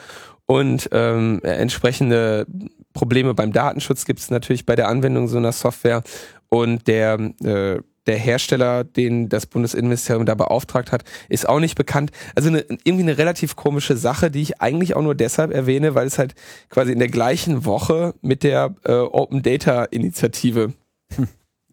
[0.46, 2.48] Und ähm, äh, entsprechende
[2.94, 6.04] Probleme beim Datenschutz gibt's natürlich bei der Anwendung so einer Software.
[6.50, 12.12] Und der, äh, der Hersteller, den das Bundesinnenministerium da beauftragt hat, ist auch nicht bekannt.
[12.36, 16.08] Also eine, irgendwie eine relativ komische Sache, die ich eigentlich auch nur deshalb erwähne, weil
[16.08, 16.34] es halt
[16.70, 20.74] quasi in der gleichen Woche mit der äh, Open Data Initiative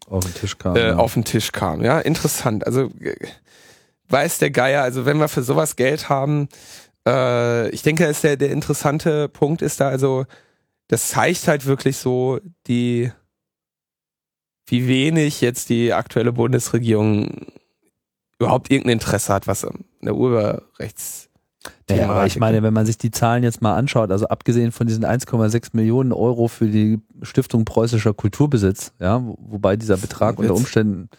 [0.07, 0.75] Auf den Tisch kam.
[0.75, 0.95] äh, ja.
[0.97, 1.83] auf den Tisch kam.
[1.83, 2.65] Ja, interessant.
[2.65, 3.15] Also äh,
[4.09, 6.47] weiß der Geier, also wenn wir für sowas Geld haben,
[7.07, 10.25] äh, ich denke, ist der, der interessante Punkt ist da, also
[10.87, 13.11] das zeigt halt wirklich so die,
[14.67, 17.47] wie wenig jetzt die aktuelle Bundesregierung
[18.39, 21.29] überhaupt irgendein Interesse hat, was in der Urheberrechts
[21.89, 24.87] Naja, aber ich meine, wenn man sich die Zahlen jetzt mal anschaut, also abgesehen von
[24.87, 30.53] diesen 1,6 Millionen Euro für die Stiftung Preußischer Kulturbesitz, ja, wo- wobei dieser Betrag unter.
[30.53, 31.09] Umständen,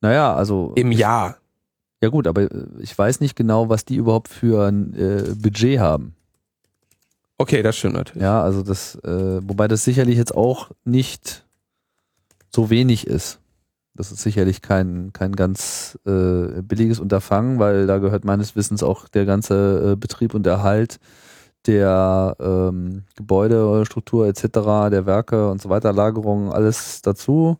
[0.00, 1.36] naja, also im Jahr.
[2.02, 2.48] ja gut, aber
[2.80, 6.14] ich weiß nicht genau, was die überhaupt für ein äh, Budget haben.
[7.38, 8.22] Okay, das stimmt natürlich.
[8.22, 11.45] Ja, also das, äh, wobei das sicherlich jetzt auch nicht
[12.56, 13.38] so wenig ist.
[13.94, 19.08] Das ist sicherlich kein, kein ganz äh, billiges Unterfangen, weil da gehört meines Wissens auch
[19.08, 20.98] der ganze äh, Betrieb und Erhalt
[21.66, 24.42] der ähm, Gebäudestruktur etc.,
[24.90, 27.58] der Werke und so weiter, Lagerung, alles dazu.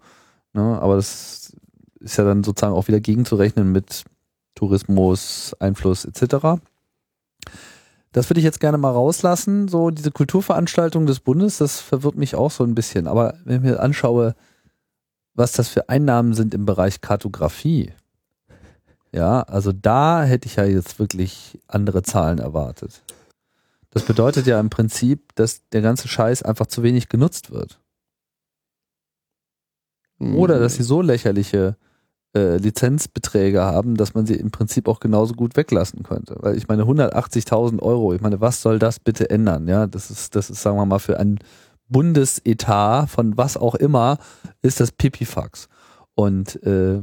[0.54, 0.80] Ne?
[0.80, 1.52] Aber das
[2.00, 4.04] ist ja dann sozusagen auch wieder gegenzurechnen mit
[4.54, 6.60] Tourismus, Einfluss etc.
[8.12, 9.68] Das würde ich jetzt gerne mal rauslassen.
[9.68, 13.06] So diese Kulturveranstaltung des Bundes, das verwirrt mich auch so ein bisschen.
[13.08, 14.34] Aber wenn ich mir anschaue,
[15.36, 17.92] was das für Einnahmen sind im Bereich Kartografie,
[19.12, 23.02] ja, also da hätte ich ja jetzt wirklich andere Zahlen erwartet.
[23.90, 27.80] Das bedeutet ja im Prinzip, dass der ganze Scheiß einfach zu wenig genutzt wird.
[30.18, 31.76] Oder dass sie so lächerliche
[32.34, 36.36] äh, Lizenzbeträge haben, dass man sie im Prinzip auch genauso gut weglassen könnte.
[36.40, 39.68] Weil ich meine, 180.000 Euro, ich meine, was soll das bitte ändern?
[39.68, 41.38] Ja, das ist, das ist, sagen wir mal, für ein
[41.88, 44.18] Bundesetat von was auch immer,
[44.62, 45.68] ist das Pipifax.
[46.14, 47.02] Und äh,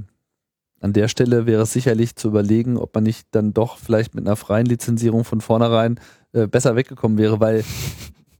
[0.81, 4.27] an der Stelle wäre es sicherlich zu überlegen, ob man nicht dann doch vielleicht mit
[4.27, 5.99] einer freien Lizenzierung von vornherein
[6.33, 7.63] äh, besser weggekommen wäre, weil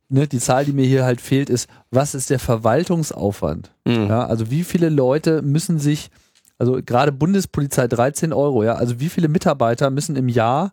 [0.10, 3.72] ne, die Zahl, die mir hier halt fehlt, ist, was ist der Verwaltungsaufwand?
[3.86, 4.08] Mhm.
[4.08, 6.10] Ja, also wie viele Leute müssen sich,
[6.58, 10.72] also gerade Bundespolizei 13 Euro, ja, also wie viele Mitarbeiter müssen im Jahr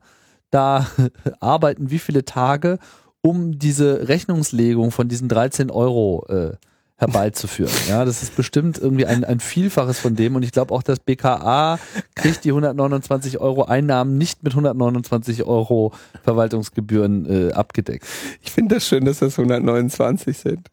[0.50, 0.86] da
[1.40, 2.78] arbeiten, wie viele Tage,
[3.22, 6.52] um diese Rechnungslegung von diesen 13 Euro äh,
[6.96, 7.72] herbeizuführen.
[7.88, 11.00] Ja, das ist bestimmt irgendwie ein, ein Vielfaches von dem und ich glaube auch, das
[11.00, 11.78] BKA
[12.14, 15.92] kriegt die 129 Euro Einnahmen nicht mit 129 Euro
[16.22, 18.06] Verwaltungsgebühren äh, abgedeckt.
[18.42, 20.68] Ich finde das schön, dass das 129 sind.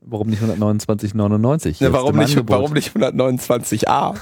[0.00, 1.82] Warum nicht 129,99?
[1.82, 2.56] Ja, warum, nicht, Angebot.
[2.56, 4.14] warum nicht 129a?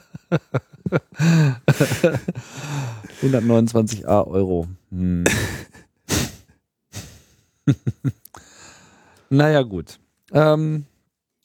[3.22, 4.66] nicht 129a Euro.
[4.90, 5.24] Hm.
[9.30, 9.98] naja, gut.
[10.32, 10.84] Ähm,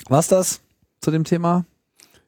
[0.08, 0.62] was das
[1.02, 1.66] zu dem Thema?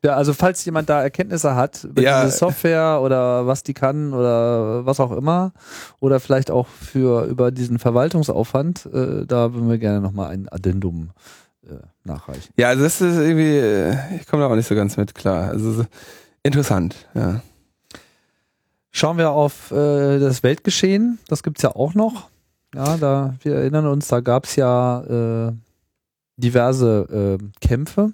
[0.04, 2.24] Ja, also falls jemand da Erkenntnisse hat über Ja.
[2.24, 5.54] diese Software oder was die kann oder was auch immer
[6.00, 11.10] oder vielleicht auch für über diesen Verwaltungsaufwand, äh, da würden wir gerne nochmal ein Addendum
[11.68, 12.54] äh, nachreichen.
[12.58, 15.50] Ja, also das ist irgendwie, äh, ich komme da auch nicht so ganz mit klar.
[15.50, 15.86] Also so-
[16.48, 17.42] interessant, ja.
[18.92, 22.30] Schauen wir auf äh, das Weltgeschehen, das gibt's ja auch noch.
[22.74, 25.02] Ja, da, wir erinnern uns, da gab's ja
[25.50, 25.54] äh,
[26.38, 28.14] diverse äh, Kämpfe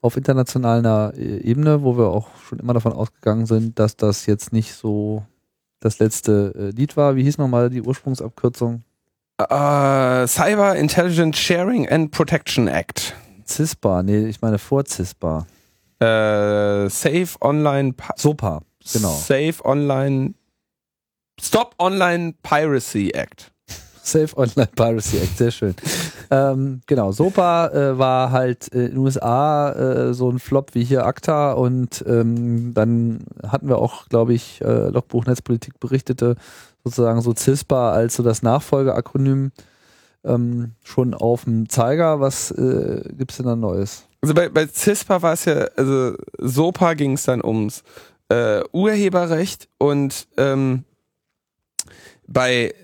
[0.00, 4.52] auf internationaler äh, Ebene, wo wir auch schon immer davon ausgegangen sind, dass das jetzt
[4.52, 5.24] nicht so
[5.80, 7.16] das letzte äh, Lied war.
[7.16, 8.82] Wie hieß nochmal die Ursprungsabkürzung?
[9.38, 13.14] Äh, Cyber Intelligent Sharing and Protection Act.
[13.46, 15.46] CISPA, nee, ich meine vor CISPA.
[16.00, 19.12] Äh, Safe Online Pi- SOPA, genau.
[19.14, 20.34] Safe Online
[21.40, 23.52] Stop Online Piracy Act.
[24.02, 25.74] Safe Online Piracy Act, sehr schön.
[26.30, 31.04] ähm, genau, SOPA äh, war halt in den USA äh, so ein Flop wie hier
[31.04, 36.36] ACTA und ähm, dann hatten wir auch, glaube ich, äh, Logbuch Netzpolitik berichtete
[36.84, 39.52] sozusagen so CISPA als so das Nachfolgeakronym
[40.24, 42.18] ähm, schon auf dem Zeiger.
[42.20, 44.04] Was äh, gibt's denn da Neues?
[44.20, 47.84] Also bei, bei CISPA war es ja, also SOPA ging es dann ums
[48.28, 50.84] äh, Urheberrecht und ähm,
[52.26, 52.74] bei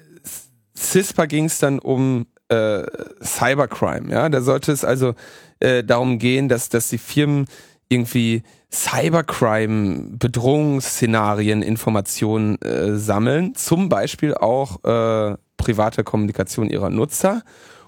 [0.76, 2.84] CISPA ging es dann um äh,
[3.22, 4.12] Cybercrime.
[4.12, 5.14] Ja, da sollte es also
[5.60, 7.46] äh, darum gehen, dass dass die Firmen
[7.88, 17.42] irgendwie Cybercrime Bedrohungsszenarien Informationen äh, sammeln, zum Beispiel auch äh, private Kommunikation ihrer Nutzer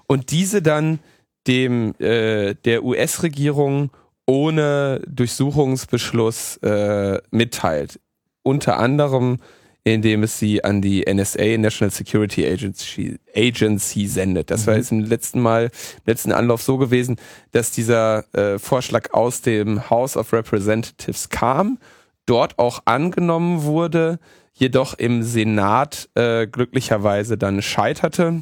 [0.07, 0.99] und diese dann
[1.47, 3.91] dem äh, der US-Regierung
[4.25, 7.99] ohne Durchsuchungsbeschluss äh, mitteilt.
[8.43, 9.37] Unter anderem,
[9.83, 14.51] indem es sie an die NSA, National Security Agency, Agency sendet.
[14.51, 14.79] Das war Mhm.
[14.79, 17.15] jetzt im letzten Mal, im letzten Anlauf so gewesen,
[17.51, 21.79] dass dieser äh, Vorschlag aus dem House of Representatives kam,
[22.25, 24.19] dort auch angenommen wurde,
[24.53, 28.41] jedoch im Senat äh, glücklicherweise dann scheiterte.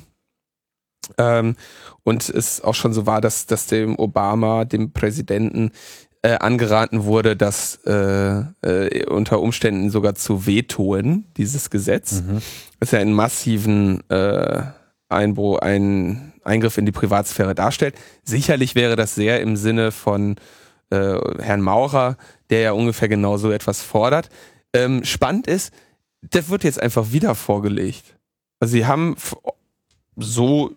[1.18, 1.56] Ähm,
[2.04, 5.72] und es auch schon so war, dass, dass dem Obama, dem Präsidenten,
[6.26, 12.24] äh, angeraten wurde, das äh, äh, unter Umständen sogar zu vetoen, dieses Gesetz.
[12.80, 14.64] Das ja einen massiven äh,
[15.08, 17.94] Einbruch, ein Eingriff in die Privatsphäre darstellt.
[18.24, 20.38] Sicherlich wäre das sehr im Sinne von
[20.90, 22.18] äh, Herrn Maurer,
[22.50, 24.30] der ja ungefähr genau so etwas fordert.
[24.74, 25.74] Ähm, spannend ist,
[26.22, 28.18] das wird jetzt einfach wieder vorgelegt.
[28.60, 29.16] Also sie haben
[30.16, 30.72] so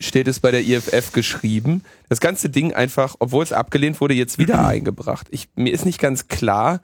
[0.00, 4.38] steht es bei der IFF geschrieben, das ganze Ding einfach, obwohl es abgelehnt wurde, jetzt
[4.38, 5.26] wieder eingebracht.
[5.30, 6.80] Ich, mir ist nicht ganz klar,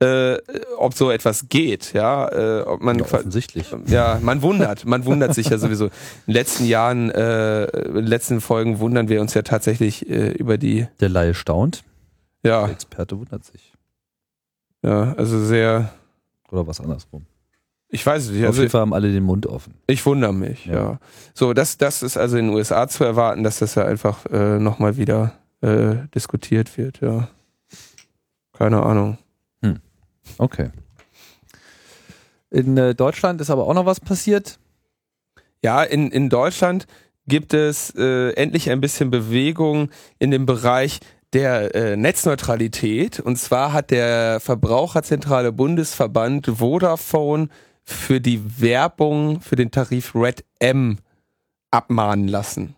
[0.00, 0.38] äh,
[0.76, 3.74] ob so etwas geht, ja, äh, ob man Ja, offensichtlich.
[3.86, 5.86] ja, man wundert, man wundert sich ja sowieso.
[5.86, 5.90] In
[6.28, 10.56] den letzten Jahren, äh, in den letzten Folgen wundern wir uns ja tatsächlich äh, über
[10.56, 11.82] die, Der Laie staunt,
[12.44, 13.72] ja, der Experte wundert sich.
[14.84, 15.92] ja, also sehr,
[16.52, 17.26] Oder was andersrum.
[17.88, 19.74] Ich weiß es nicht, Auf also jeden Fall haben alle den Mund offen.
[19.86, 20.74] ich wundere mich, ja.
[20.74, 21.00] Ja.
[21.34, 24.58] So, das, das ist also in den USA zu erwarten, dass das ja einfach äh,
[24.58, 27.28] nochmal wieder äh, diskutiert wird, ja.
[28.52, 29.18] Keine Ahnung.
[30.36, 30.70] Okay.
[32.50, 34.58] In äh, Deutschland ist aber auch noch was passiert.
[35.62, 36.86] Ja, in, in Deutschland
[37.26, 41.00] gibt es äh, endlich ein bisschen Bewegung in dem Bereich
[41.34, 43.20] der äh, Netzneutralität.
[43.20, 47.48] Und zwar hat der Verbraucherzentrale Bundesverband Vodafone
[47.88, 50.98] für die Werbung für den Tarif Red M
[51.70, 52.74] abmahnen lassen.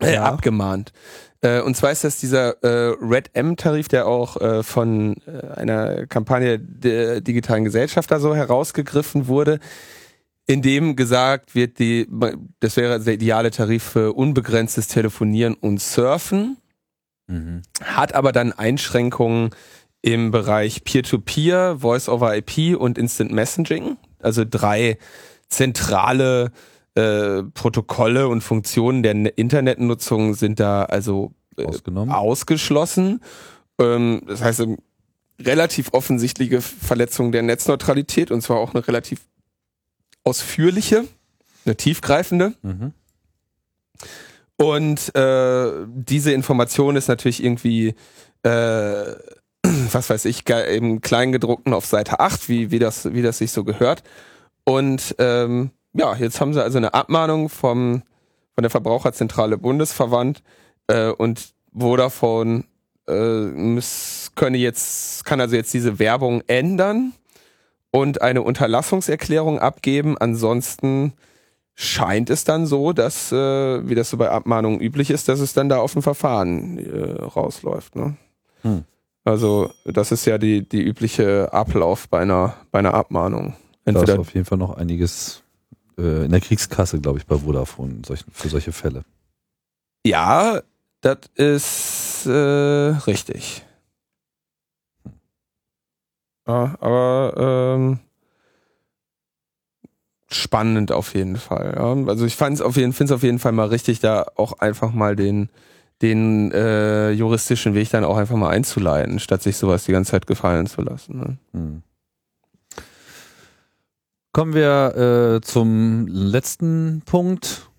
[0.00, 0.24] Äh, Ja.
[0.24, 0.92] Abgemahnt.
[1.40, 6.06] Äh, und zwar ist das dieser äh, Red M-Tarif, der auch äh, von äh, einer
[6.06, 9.58] Kampagne der digitalen Gesellschaft da so herausgegriffen wurde,
[10.46, 12.06] in dem gesagt wird, die,
[12.60, 16.58] das wäre der ideale Tarif für unbegrenztes Telefonieren und Surfen,
[17.82, 19.48] hat aber dann Einschränkungen
[20.04, 24.98] im Bereich Peer-to-Peer, Voice-over-IP und Instant Messaging, also drei
[25.48, 26.52] zentrale
[26.94, 33.22] äh, Protokolle und Funktionen der Ne- Internetnutzung sind da also äh, ausgeschlossen.
[33.80, 34.76] Ähm, das heißt, ähm,
[35.40, 39.22] relativ offensichtliche Verletzung der Netzneutralität und zwar auch eine relativ
[40.22, 41.08] ausführliche,
[41.64, 42.52] eine tiefgreifende.
[42.60, 42.92] Mhm.
[44.56, 47.94] Und äh, diese Information ist natürlich irgendwie,
[48.42, 49.14] äh,
[49.92, 53.64] was weiß ich, im Kleingedruckten auf Seite 8, wie, wie, das, wie das sich so
[53.64, 54.02] gehört.
[54.64, 58.02] Und ähm, ja, jetzt haben sie also eine Abmahnung vom,
[58.54, 60.42] von der Verbraucherzentrale Bundesverband
[60.88, 62.64] äh, und Vodafone
[63.08, 67.12] äh, muss, könne jetzt, kann also jetzt diese Werbung ändern
[67.90, 70.16] und eine Unterlassungserklärung abgeben.
[70.18, 71.12] Ansonsten
[71.74, 75.52] scheint es dann so, dass, äh, wie das so bei Abmahnungen üblich ist, dass es
[75.52, 77.96] dann da auf ein Verfahren äh, rausläuft.
[77.96, 78.16] Ne?
[78.62, 78.84] Hm.
[79.24, 83.54] Also das ist ja die, die übliche Ablauf bei einer, bei einer Abmahnung.
[83.84, 85.42] Da ist Entweder auf jeden Fall noch einiges
[85.98, 89.04] äh, in der Kriegskasse, glaube ich, bei Vodafone solchen, für solche Fälle.
[90.06, 90.60] ja,
[91.00, 93.62] das ist äh, richtig.
[96.46, 97.98] Ja, aber ähm,
[100.30, 101.74] spannend auf jeden Fall.
[101.76, 101.94] Ja.
[102.10, 104.60] Also ich fand es auf jeden, finde es auf jeden Fall mal richtig, da auch
[104.60, 105.50] einfach mal den
[106.02, 110.26] den äh, juristischen Weg dann auch einfach mal einzuleiten, statt sich sowas die ganze Zeit
[110.26, 111.18] gefallen zu lassen.
[111.18, 111.38] Ne?
[111.52, 111.82] Hm.
[114.32, 117.70] Kommen wir äh, zum letzten Punkt,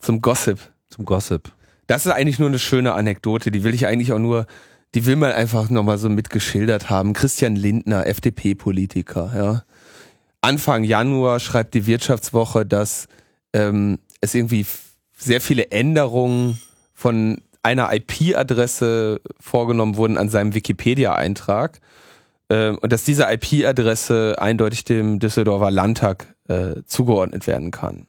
[0.00, 0.58] Zum Gossip.
[0.90, 1.52] zum Gossip.
[1.86, 4.46] Das ist eigentlich nur eine schöne Anekdote, die will ich eigentlich auch nur,
[4.96, 7.12] die will man einfach nochmal so mitgeschildert haben.
[7.12, 9.62] Christian Lindner, FDP-Politiker, ja.
[10.40, 13.06] Anfang Januar schreibt die Wirtschaftswoche, dass
[13.52, 14.66] ähm, es irgendwie
[15.16, 16.60] sehr viele Änderungen
[16.96, 21.80] von einer IP-Adresse vorgenommen wurden an seinem Wikipedia-Eintrag
[22.48, 28.06] ähm, und dass diese IP-Adresse eindeutig dem Düsseldorfer Landtag äh, zugeordnet werden kann.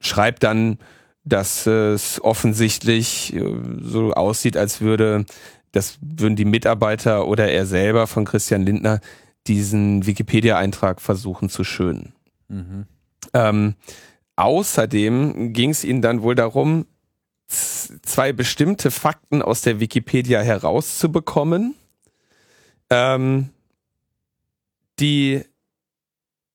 [0.00, 0.78] Schreibt dann,
[1.24, 3.44] dass es offensichtlich äh,
[3.82, 5.26] so aussieht, als würde
[5.72, 9.00] das würden die Mitarbeiter oder er selber von Christian Lindner
[9.46, 12.12] diesen Wikipedia-Eintrag versuchen zu schönen.
[12.48, 12.86] Mhm.
[13.32, 13.74] Ähm,
[14.40, 16.86] außerdem ging es ihnen dann wohl darum,
[17.46, 21.74] zwei bestimmte Fakten aus der Wikipedia herauszubekommen,
[22.88, 23.50] ähm,
[24.98, 25.44] die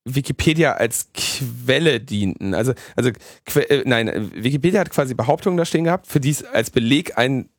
[0.05, 2.53] Wikipedia als Quelle dienten.
[2.53, 3.09] Also, also
[3.55, 7.49] äh, nein, Wikipedia hat quasi Behauptungen da stehen gehabt, für die es als Beleg ein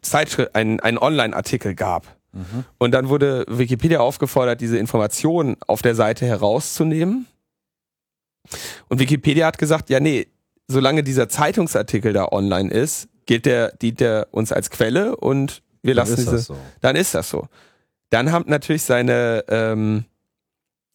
[0.00, 2.06] Zeitschrift, ein, ein Online-Artikel gab.
[2.32, 2.64] Mhm.
[2.78, 7.26] Und dann wurde Wikipedia aufgefordert, diese Informationen auf der Seite herauszunehmen.
[8.88, 10.28] Und Wikipedia hat gesagt, ja, nee,
[10.68, 15.94] solange dieser Zeitungsartikel da online ist, gilt der, dient der uns als Quelle und wir
[15.94, 16.56] Dann lassen ist diese, das so.
[16.80, 17.48] dann ist das so.
[18.10, 20.04] Dann haben natürlich seine, ähm,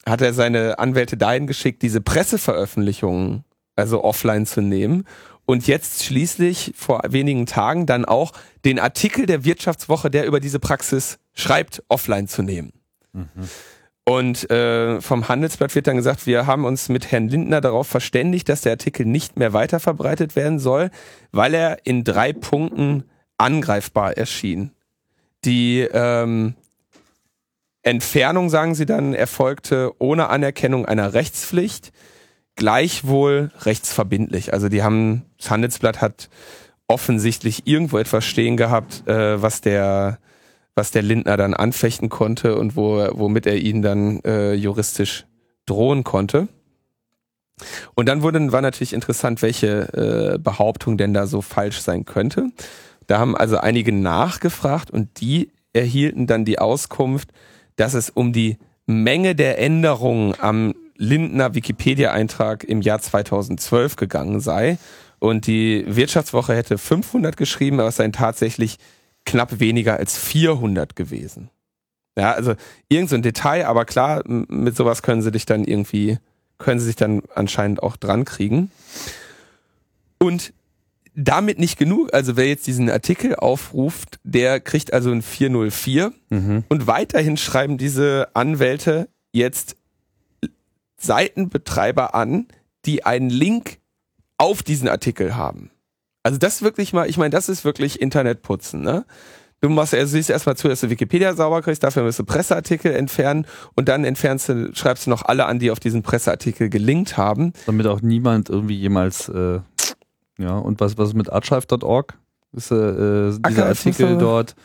[0.05, 3.43] hat er seine Anwälte dahin geschickt, diese Presseveröffentlichungen
[3.75, 5.05] also offline zu nehmen
[5.45, 8.31] und jetzt schließlich vor wenigen Tagen dann auch
[8.63, 12.73] den Artikel der Wirtschaftswoche, der über diese Praxis schreibt, offline zu nehmen.
[13.13, 13.27] Mhm.
[14.07, 18.47] Und äh, vom Handelsblatt wird dann gesagt, wir haben uns mit Herrn Lindner darauf verständigt,
[18.49, 20.91] dass der Artikel nicht mehr weiterverbreitet werden soll,
[21.31, 23.05] weil er in drei Punkten
[23.39, 24.71] angreifbar erschien.
[25.43, 26.53] Die ähm,
[27.81, 31.91] Entfernung, sagen sie dann, erfolgte ohne Anerkennung einer Rechtspflicht,
[32.55, 34.53] gleichwohl rechtsverbindlich.
[34.53, 36.29] Also die haben, das Handelsblatt hat
[36.87, 40.19] offensichtlich irgendwo etwas stehen gehabt, äh, was der
[40.75, 45.25] was der Lindner dann anfechten konnte und wo, womit er ihn dann äh, juristisch
[45.65, 46.47] drohen konnte.
[47.95, 52.49] Und dann wurde, war natürlich interessant, welche äh, Behauptung denn da so falsch sein könnte.
[53.07, 57.29] Da haben also einige nachgefragt und die erhielten dann die Auskunft,
[57.77, 64.77] dass es um die Menge der Änderungen am Lindner Wikipedia-Eintrag im Jahr 2012 gegangen sei.
[65.19, 68.77] Und die Wirtschaftswoche hätte 500 geschrieben, aber es seien tatsächlich
[69.25, 71.49] knapp weniger als 400 gewesen.
[72.17, 72.55] Ja, also
[72.87, 76.17] irgend so ein Detail, aber klar, mit sowas können sie dich dann irgendwie,
[76.57, 78.71] können sie sich dann anscheinend auch dran kriegen.
[80.17, 80.53] Und
[81.15, 82.13] damit nicht genug.
[82.13, 86.13] Also wer jetzt diesen Artikel aufruft, der kriegt also ein 404.
[86.29, 86.63] Mhm.
[86.67, 89.75] Und weiterhin schreiben diese Anwälte jetzt
[90.97, 92.47] Seitenbetreiber an,
[92.85, 93.79] die einen Link
[94.37, 95.71] auf diesen Artikel haben.
[96.25, 99.05] Also das wirklich mal, ich meine, das ist wirklich Internetputzen, ne?
[99.61, 102.93] Du machst, also siehst erstmal zu, dass du Wikipedia sauber kriegst, dafür musst du Presseartikel
[102.93, 103.45] entfernen
[103.75, 107.53] und dann entfernst du, schreibst du noch alle an, die auf diesen Presseartikel gelinkt haben.
[107.67, 109.59] Damit auch niemand irgendwie jemals äh,
[110.39, 112.17] ja, und was, was mit archive.org?
[112.53, 112.75] Ist äh,
[113.29, 114.55] äh dieser Artikel dort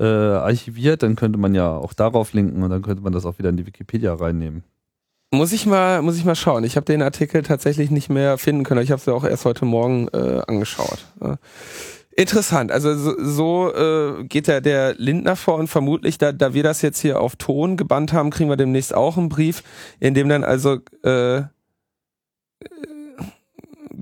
[0.00, 3.38] äh, archiviert, dann könnte man ja auch darauf linken und dann könnte man das auch
[3.38, 4.64] wieder in die Wikipedia reinnehmen.
[5.34, 6.62] Muss ich mal, muss ich mal schauen.
[6.62, 8.82] Ich habe den Artikel tatsächlich nicht mehr finden können.
[8.82, 11.06] Ich habe es ja auch erst heute Morgen äh, angeschaut.
[12.14, 12.70] Interessant.
[12.70, 16.82] Also so, so äh, geht der, der Lindner vor und vermutlich, da, da wir das
[16.82, 19.62] jetzt hier auf Ton gebannt haben, kriegen wir demnächst auch einen Brief,
[19.98, 21.44] in dem dann also äh,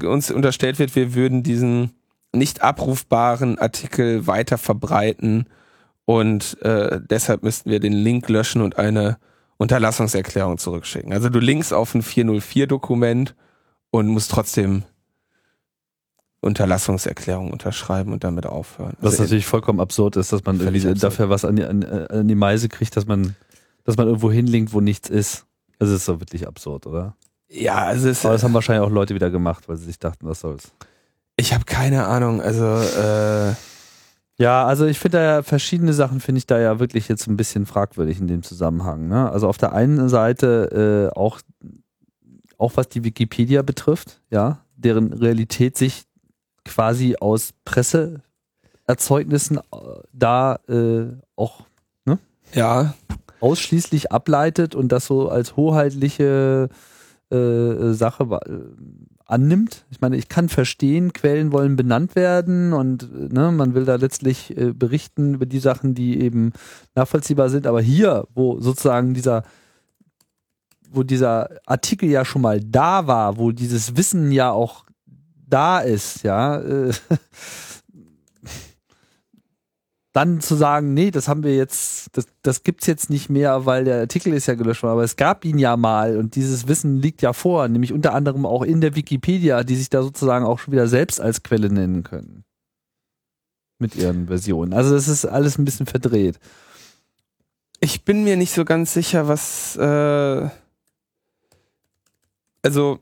[0.04, 1.92] uns unterstellt wird, wir würden diesen
[2.32, 5.46] nicht abrufbaren Artikel weiter verbreiten
[6.04, 9.18] und äh, deshalb müssten wir den Link löschen und eine
[9.60, 11.12] Unterlassungserklärung zurückschicken.
[11.12, 13.34] Also du linkst auf ein 404-Dokument
[13.90, 14.84] und musst trotzdem
[16.40, 18.96] Unterlassungserklärung unterschreiben und damit aufhören.
[19.00, 21.02] Was also natürlich vollkommen absurd ist, dass man irgendwie absurd.
[21.02, 23.36] dafür was an die, an, an die Meise kriegt, dass man,
[23.84, 25.44] dass man irgendwo hinlinkt, wo nichts ist.
[25.78, 27.14] Also ist doch wirklich absurd, oder?
[27.50, 30.26] Ja, also es Aber das haben wahrscheinlich auch Leute wieder gemacht, weil sie sich dachten,
[30.26, 30.72] was soll's.
[31.36, 33.52] Ich habe keine Ahnung, also äh
[34.40, 37.36] ja, also ich finde da ja verschiedene Sachen finde ich da ja wirklich jetzt ein
[37.36, 39.06] bisschen fragwürdig in dem Zusammenhang.
[39.06, 39.30] Ne?
[39.30, 41.40] Also auf der einen Seite äh, auch
[42.56, 46.04] auch was die Wikipedia betrifft, ja, deren Realität sich
[46.64, 49.60] quasi aus Presseerzeugnissen äh,
[50.14, 51.66] da äh, auch
[52.06, 52.18] ne?
[52.54, 52.94] ja
[53.40, 56.70] ausschließlich ableitet und das so als hoheitliche
[57.30, 58.40] äh, Sache
[59.30, 59.84] annimmt.
[59.90, 64.56] Ich meine, ich kann verstehen, Quellen wollen benannt werden und ne, man will da letztlich
[64.56, 66.52] äh, berichten über die Sachen, die eben
[66.94, 67.66] nachvollziehbar sind.
[67.66, 69.44] Aber hier, wo sozusagen dieser
[70.92, 74.84] wo dieser Artikel ja schon mal da war, wo dieses Wissen ja auch
[75.46, 76.92] da ist, ja, äh,
[80.12, 83.84] dann zu sagen, nee, das haben wir jetzt, das, das gibt's jetzt nicht mehr, weil
[83.84, 86.98] der Artikel ist ja gelöscht worden, aber es gab ihn ja mal und dieses Wissen
[86.98, 90.58] liegt ja vor, nämlich unter anderem auch in der Wikipedia, die sich da sozusagen auch
[90.58, 92.44] schon wieder selbst als Quelle nennen können.
[93.78, 94.72] Mit ihren Versionen.
[94.72, 96.38] Also das ist alles ein bisschen verdreht.
[97.78, 100.48] Ich bin mir nicht so ganz sicher, was äh,
[102.62, 102.98] also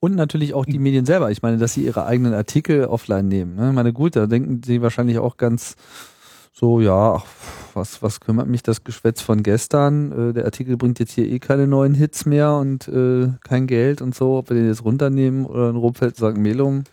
[0.00, 1.30] und natürlich auch die Medien selber.
[1.30, 3.56] Ich meine, dass sie ihre eigenen Artikel offline nehmen.
[3.56, 3.68] Ne?
[3.68, 5.74] Ich meine, gut, da denken sie wahrscheinlich auch ganz
[6.52, 7.26] so, ja, ach,
[7.74, 10.30] was, was kümmert mich das Geschwätz von gestern?
[10.30, 14.02] Äh, der Artikel bringt jetzt hier eh keine neuen Hits mehr und äh, kein Geld
[14.02, 16.84] und so, ob wir den jetzt runternehmen oder in Robfeld sagen Melum.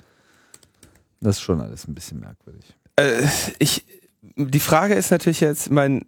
[1.20, 2.76] Das ist schon alles ein bisschen merkwürdig.
[2.96, 3.28] Äh,
[3.58, 3.86] ich,
[4.36, 6.06] die Frage ist natürlich jetzt, mein,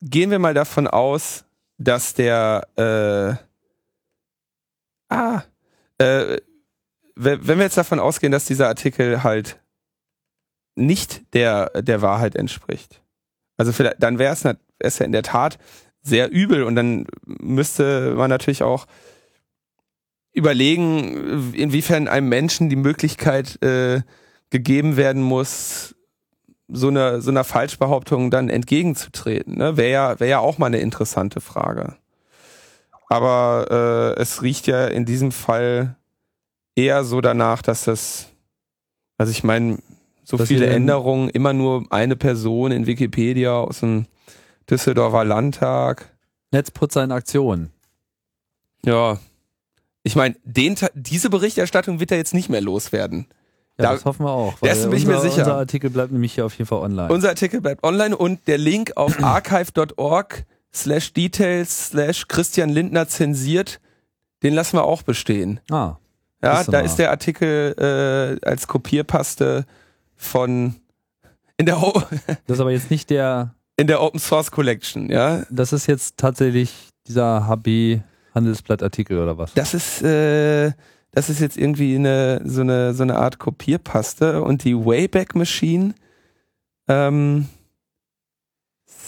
[0.00, 1.44] gehen wir mal davon aus,
[1.76, 3.36] dass der, äh,
[5.14, 5.42] ah,
[5.98, 6.38] äh,
[7.16, 9.60] wenn wir jetzt davon ausgehen, dass dieser Artikel halt
[10.74, 13.02] nicht der, der Wahrheit entspricht,
[13.56, 14.34] also vielleicht, dann wäre
[14.78, 15.58] es ja in der Tat
[16.02, 18.86] sehr übel und dann müsste man natürlich auch
[20.32, 24.02] überlegen, inwiefern einem Menschen die Möglichkeit äh,
[24.50, 25.94] gegeben werden muss,
[26.68, 29.56] so einer so einer Falschbehauptung dann entgegenzutreten.
[29.56, 29.76] Ne?
[29.76, 31.96] Wäre ja, wär ja auch mal eine interessante Frage.
[33.08, 35.96] Aber äh, es riecht ja in diesem Fall
[36.74, 38.28] eher so danach, dass das,
[39.18, 39.78] also ich meine,
[40.24, 44.06] so dass viele Änderungen, immer nur eine Person in Wikipedia aus dem
[44.70, 46.10] Düsseldorfer Landtag.
[46.50, 47.70] Netzputzer in Aktion.
[48.84, 49.18] Ja.
[50.02, 53.26] Ich meine, diese Berichterstattung wird er jetzt nicht mehr loswerden.
[53.78, 54.54] Ja, da, das hoffen wir auch.
[54.60, 55.38] Das bin ich mir sicher.
[55.38, 57.12] Unser Artikel bleibt nämlich hier auf jeden Fall online.
[57.12, 60.44] Unser Artikel bleibt online und der Link auf archive.org
[60.74, 63.80] slash details slash Christian Lindner zensiert,
[64.42, 65.60] den lassen wir auch bestehen.
[65.70, 65.96] Ah.
[66.42, 69.64] Ja, da ist der Artikel äh, als Kopierpaste
[70.14, 70.74] von
[71.56, 71.92] In der, o
[72.46, 75.44] Das ist aber jetzt nicht der, in der Open Source Collection, ja.
[75.50, 78.00] das ist jetzt tatsächlich dieser HB
[78.34, 79.54] Handelsblattartikel oder was?
[79.54, 80.72] Das ist, äh,
[81.12, 85.94] das ist jetzt irgendwie eine, so eine, so eine Art Kopierpaste und die Wayback Machine,
[86.88, 87.48] ähm,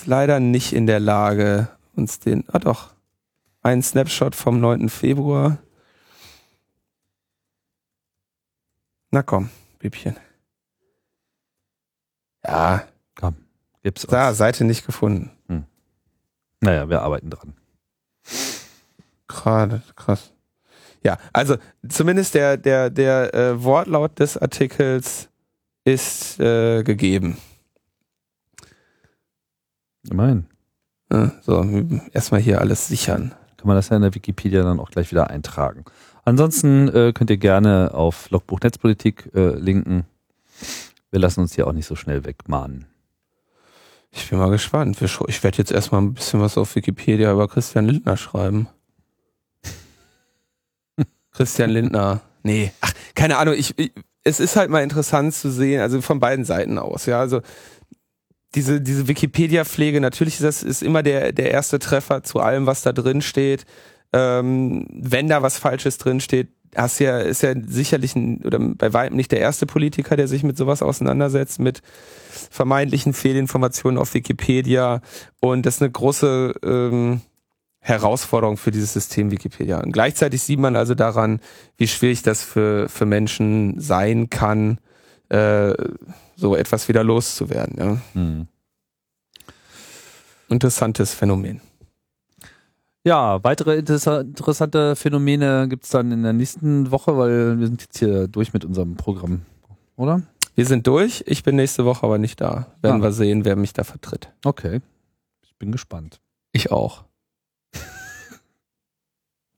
[0.04, 2.90] leider nicht in der Lage, uns den, ah doch,
[3.62, 4.88] ein Snapshot vom 9.
[4.88, 5.58] Februar.
[9.10, 10.16] Na komm, Bübchen.
[12.44, 12.86] Ja,
[13.86, 14.38] Gibt's da, uns.
[14.38, 15.30] Seite nicht gefunden.
[16.60, 17.54] Naja, wir arbeiten dran.
[19.28, 20.32] Gerade, krass.
[21.04, 21.56] Ja, also
[21.88, 25.28] zumindest der, der, der äh, Wortlaut des Artikels
[25.84, 27.36] ist äh, gegeben.
[30.10, 30.46] Immerhin.
[31.12, 31.64] Ja, so,
[32.12, 33.32] erstmal hier alles sichern.
[33.56, 35.84] Kann man das ja in der Wikipedia dann auch gleich wieder eintragen.
[36.24, 40.04] Ansonsten äh, könnt ihr gerne auf Logbuch Netzpolitik äh, linken.
[41.10, 42.86] Wir lassen uns hier auch nicht so schnell wegmahnen.
[44.10, 45.00] Ich bin mal gespannt.
[45.00, 48.68] Ich werde jetzt erstmal ein bisschen was auf Wikipedia über Christian Lindner schreiben.
[51.32, 52.22] Christian Lindner.
[52.42, 53.54] Nee, ach, keine Ahnung.
[53.56, 53.92] Ich, ich,
[54.24, 57.06] es ist halt mal interessant zu sehen, also von beiden Seiten aus.
[57.06, 57.42] Ja, also
[58.56, 62.82] diese, diese Wikipedia-Pflege, natürlich ist das ist immer der, der erste Treffer zu allem, was
[62.82, 63.66] da drin steht.
[64.12, 68.92] Ähm, wenn da was Falsches drin steht, hast ja, ist ja sicherlich ein, oder bei
[68.92, 71.82] weitem nicht der erste Politiker, der sich mit sowas auseinandersetzt, mit
[72.50, 75.00] vermeintlichen Fehlinformationen auf Wikipedia.
[75.40, 77.20] Und das ist eine große ähm,
[77.80, 79.80] Herausforderung für dieses System Wikipedia.
[79.80, 81.40] Und gleichzeitig sieht man also daran,
[81.76, 84.78] wie schwierig das für, für Menschen sein kann,
[85.28, 85.74] äh,
[86.36, 87.76] so etwas wieder loszuwerden.
[87.78, 88.00] Ja.
[88.12, 88.46] Hm.
[90.48, 91.60] Interessantes Phänomen.
[93.04, 97.98] Ja, weitere interessa- interessante Phänomene gibt's dann in der nächsten Woche, weil wir sind jetzt
[97.98, 99.42] hier durch mit unserem Programm,
[99.96, 100.22] oder?
[100.54, 101.22] Wir sind durch.
[101.26, 102.66] Ich bin nächste Woche aber nicht da.
[102.82, 103.04] Werden Ah.
[103.04, 104.32] wir sehen, wer mich da vertritt.
[104.44, 104.80] Okay.
[105.42, 106.20] Ich bin gespannt.
[106.52, 107.04] Ich auch.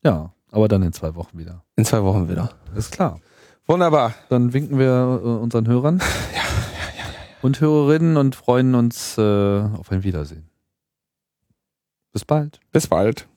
[0.04, 1.64] Ja, aber dann in zwei Wochen wieder.
[1.76, 2.50] In zwei Wochen wieder.
[2.76, 3.20] Ist klar.
[3.66, 4.14] Wunderbar.
[4.28, 6.00] Dann winken wir äh, unseren Hörern
[7.43, 10.49] und Hörerinnen und freuen uns äh, auf ein Wiedersehen.
[12.12, 12.61] Bis bald.
[12.72, 13.28] Bis bald.